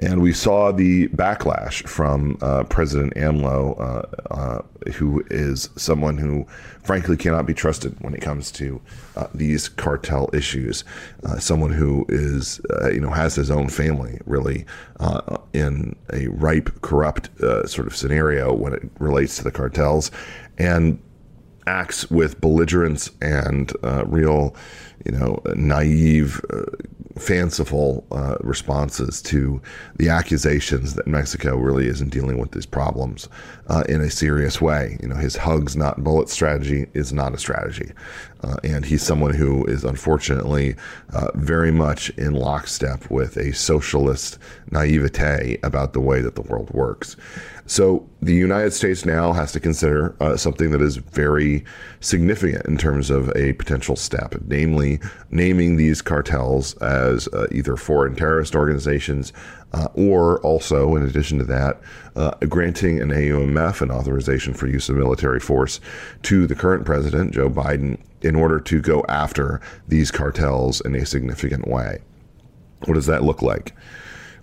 And 0.00 0.22
we 0.22 0.32
saw 0.32 0.70
the 0.70 1.08
backlash 1.08 1.86
from 1.86 2.36
uh, 2.42 2.64
President 2.64 3.14
AMLO, 3.14 3.80
uh, 3.80 4.32
uh, 4.32 4.62
who 4.94 5.24
is 5.30 5.70
someone 5.76 6.18
who, 6.18 6.46
frankly, 6.82 7.16
cannot 7.16 7.46
be 7.46 7.54
trusted 7.54 7.96
when 8.00 8.12
it 8.12 8.20
comes 8.20 8.50
to 8.52 8.80
uh, 9.16 9.28
these 9.32 9.68
cartel 9.68 10.28
issues. 10.32 10.84
Uh, 11.24 11.38
someone 11.38 11.72
who 11.72 12.04
is, 12.08 12.60
uh, 12.70 12.90
you 12.90 13.00
know, 13.00 13.10
has 13.10 13.34
his 13.34 13.50
own 13.50 13.68
family 13.68 14.20
really 14.26 14.66
in 15.52 15.94
a 16.12 16.26
ripe, 16.28 16.70
corrupt 16.82 17.03
Uh, 17.04 17.66
sort 17.66 17.86
of 17.86 17.94
scenario 17.94 18.54
when 18.54 18.72
it 18.72 18.82
relates 18.98 19.36
to 19.36 19.44
the 19.44 19.50
cartels, 19.50 20.10
and 20.58 20.98
acts 21.66 22.10
with 22.10 22.40
belligerence 22.40 23.10
and 23.20 23.72
uh, 23.82 24.04
real, 24.06 24.54
you 25.04 25.12
know, 25.12 25.40
naive 25.54 26.40
uh, 26.50 26.62
fanciful 27.18 28.06
uh, 28.10 28.36
responses 28.40 29.22
to 29.22 29.60
the 29.96 30.08
accusations 30.08 30.94
that 30.94 31.06
Mexico 31.06 31.56
really 31.56 31.86
isn't 31.86 32.10
dealing 32.10 32.38
with 32.38 32.50
these 32.52 32.66
problems 32.66 33.28
uh, 33.68 33.84
in 33.88 34.00
a 34.00 34.10
serious 34.10 34.60
way. 34.60 34.98
You 35.00 35.08
know, 35.08 35.16
his 35.16 35.36
hugs, 35.36 35.76
not 35.76 36.02
bullet 36.02 36.28
strategy 36.28 36.86
is 36.94 37.12
not 37.12 37.34
a 37.34 37.38
strategy. 37.38 37.92
Uh, 38.42 38.56
and 38.62 38.84
he's 38.84 39.02
someone 39.02 39.32
who 39.32 39.64
is 39.66 39.84
unfortunately 39.84 40.76
uh, 41.12 41.30
very 41.34 41.70
much 41.70 42.10
in 42.10 42.34
lockstep 42.34 43.10
with 43.10 43.36
a 43.36 43.52
socialist 43.52 44.38
naivete 44.70 45.58
about 45.62 45.92
the 45.92 46.00
way 46.00 46.20
that 46.20 46.34
the 46.34 46.42
world 46.42 46.70
works. 46.70 47.16
So 47.66 48.06
the 48.20 48.34
United 48.34 48.72
States 48.72 49.06
now 49.06 49.32
has 49.32 49.52
to 49.52 49.60
consider 49.60 50.14
uh, 50.20 50.36
something 50.36 50.70
that 50.72 50.82
is 50.82 50.96
very 50.96 51.64
significant 52.00 52.66
in 52.66 52.76
terms 52.76 53.08
of 53.08 53.34
a 53.34 53.54
potential 53.54 53.96
step, 53.96 54.34
namely 54.46 55.00
naming 55.30 55.76
these 55.76 56.02
cartels 56.02 56.74
as 56.82 57.26
uh, 57.28 57.46
either 57.50 57.76
foreign 57.76 58.16
terrorist 58.16 58.54
organizations 58.54 59.32
uh, 59.72 59.88
or 59.94 60.40
also, 60.42 60.94
in 60.94 61.04
addition 61.04 61.38
to 61.38 61.44
that, 61.44 61.80
uh, 62.16 62.32
granting 62.48 63.00
an 63.00 63.08
AUMF 63.08 63.80
an 63.80 63.90
authorization 63.90 64.52
for 64.52 64.66
use 64.66 64.90
of 64.90 64.96
military 64.96 65.40
force 65.40 65.80
to 66.22 66.46
the 66.46 66.54
current 66.54 66.84
president, 66.84 67.32
Joe 67.32 67.48
Biden, 67.48 67.98
in 68.20 68.36
order 68.36 68.60
to 68.60 68.80
go 68.80 69.04
after 69.08 69.60
these 69.88 70.10
cartels 70.10 70.82
in 70.82 70.94
a 70.94 71.06
significant 71.06 71.66
way. 71.66 72.02
What 72.84 72.94
does 72.94 73.06
that 73.06 73.24
look 73.24 73.40
like? 73.40 73.74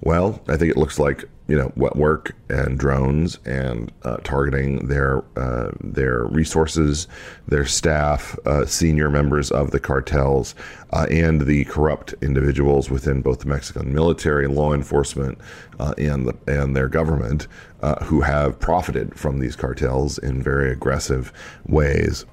Well, 0.02 0.42
I 0.48 0.58
think 0.58 0.72
it 0.72 0.78
looks 0.78 0.98
like 0.98 1.26
you 1.52 1.58
know 1.58 1.70
wet 1.76 1.98
work 1.98 2.34
and 2.48 2.80
drones 2.80 3.38
and 3.44 3.92
uh, 4.04 4.16
targeting 4.24 4.88
their 4.88 5.22
uh, 5.36 5.70
their 5.82 6.24
resources, 6.28 7.10
their 7.46 7.66
staff, 7.66 8.40
uh, 8.46 8.66
senior 8.66 9.10
members 9.10 9.52
of 9.52 9.72
the 9.72 9.80
cartels, 9.80 10.56
uh, 10.94 11.08
and 11.12 11.42
the 11.42 11.66
corrupt 11.66 12.16
individuals 12.22 12.90
within 12.90 13.22
both 13.22 13.40
the 13.40 13.48
Mexican 13.48 13.94
military, 13.94 14.48
law 14.48 14.74
enforcement, 14.74 15.38
uh, 15.78 15.94
and 15.98 16.26
the, 16.26 16.38
and 16.48 16.74
their 16.74 16.88
government 16.88 17.48
uh, 17.82 18.02
who 18.06 18.22
have 18.22 18.58
profited 18.58 19.20
from 19.20 19.40
these 19.40 19.58
cartels 19.58 20.18
in 20.20 20.42
very 20.42 20.72
aggressive 20.72 21.34
ways 21.68 22.26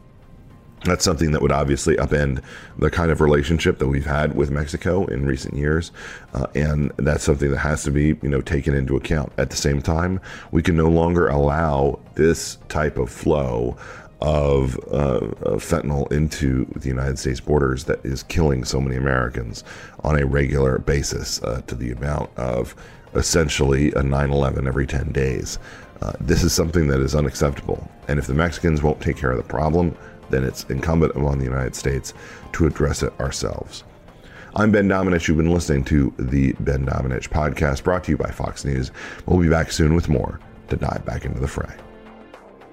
that's 0.84 1.04
something 1.04 1.32
that 1.32 1.42
would 1.42 1.52
obviously 1.52 1.96
upend 1.96 2.42
the 2.78 2.90
kind 2.90 3.10
of 3.10 3.20
relationship 3.20 3.78
that 3.78 3.88
we've 3.88 4.06
had 4.06 4.34
with 4.34 4.50
Mexico 4.50 5.06
in 5.06 5.26
recent 5.26 5.54
years, 5.54 5.90
uh, 6.34 6.46
and 6.54 6.92
that's 6.96 7.24
something 7.24 7.50
that 7.50 7.58
has 7.58 7.82
to 7.84 7.90
be, 7.90 8.16
you 8.22 8.28
know, 8.28 8.40
taken 8.40 8.74
into 8.74 8.96
account. 8.96 9.32
At 9.38 9.50
the 9.50 9.56
same 9.56 9.82
time, 9.82 10.20
we 10.52 10.62
can 10.62 10.76
no 10.76 10.88
longer 10.88 11.28
allow 11.28 11.98
this 12.14 12.58
type 12.68 12.98
of 12.98 13.10
flow 13.10 13.76
of, 14.20 14.76
uh, 14.90 15.30
of 15.42 15.62
fentanyl 15.64 16.10
into 16.12 16.64
the 16.76 16.88
United 16.88 17.18
States 17.18 17.40
borders 17.40 17.84
that 17.84 18.04
is 18.04 18.24
killing 18.24 18.64
so 18.64 18.80
many 18.80 18.96
Americans 18.96 19.62
on 20.02 20.20
a 20.20 20.26
regular 20.26 20.78
basis 20.78 21.42
uh, 21.42 21.62
to 21.66 21.74
the 21.74 21.92
amount 21.92 22.30
of 22.36 22.74
essentially 23.14 23.88
a 23.92 24.02
9/11 24.02 24.66
every 24.66 24.86
10 24.86 25.12
days. 25.12 25.58
Uh, 26.02 26.12
this 26.20 26.44
is 26.44 26.52
something 26.52 26.88
that 26.88 27.00
is 27.00 27.14
unacceptable, 27.14 27.88
and 28.06 28.18
if 28.18 28.26
the 28.26 28.34
Mexicans 28.34 28.82
won't 28.82 29.00
take 29.00 29.16
care 29.16 29.32
of 29.32 29.36
the 29.36 29.42
problem 29.42 29.96
then 30.30 30.44
it's 30.44 30.64
incumbent 30.64 31.16
upon 31.16 31.38
the 31.38 31.44
United 31.44 31.74
States 31.74 32.14
to 32.52 32.66
address 32.66 33.02
it 33.02 33.18
ourselves. 33.20 33.84
I'm 34.56 34.72
Ben 34.72 34.88
Domenech. 34.88 35.28
You've 35.28 35.36
been 35.36 35.52
listening 35.52 35.84
to 35.84 36.12
the 36.18 36.52
Ben 36.60 36.86
Domenech 36.86 37.28
podcast 37.28 37.84
brought 37.84 38.04
to 38.04 38.12
you 38.12 38.16
by 38.16 38.30
Fox 38.30 38.64
News. 38.64 38.90
We'll 39.26 39.40
be 39.40 39.48
back 39.48 39.70
soon 39.70 39.94
with 39.94 40.08
more 40.08 40.40
to 40.68 40.76
dive 40.76 41.04
back 41.04 41.24
into 41.24 41.38
the 41.38 41.48
fray. 41.48 41.72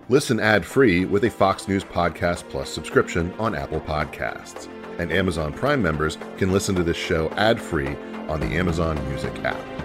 Listen 0.08 0.39
ad 0.39 0.66
free 0.66 1.06
with 1.06 1.24
a 1.26 1.30
Fox 1.30 1.68
News 1.68 1.84
Podcast 1.84 2.47
Plus 2.49 2.70
subscription 2.70 3.34
on 3.39 3.56
Apple 3.56 3.82
Podcasts. 3.82 4.70
And 4.99 5.12
Amazon 5.12 5.51
Prime 5.51 5.82
members 5.82 6.18
can 6.38 6.51
listen 6.51 6.76
to 6.76 6.84
this 6.84 6.97
show 6.97 7.30
ad 7.32 7.60
free 7.60 7.95
on 8.30 8.39
the 8.39 8.56
Amazon 8.56 9.03
Music 9.10 9.34
app. 9.43 9.84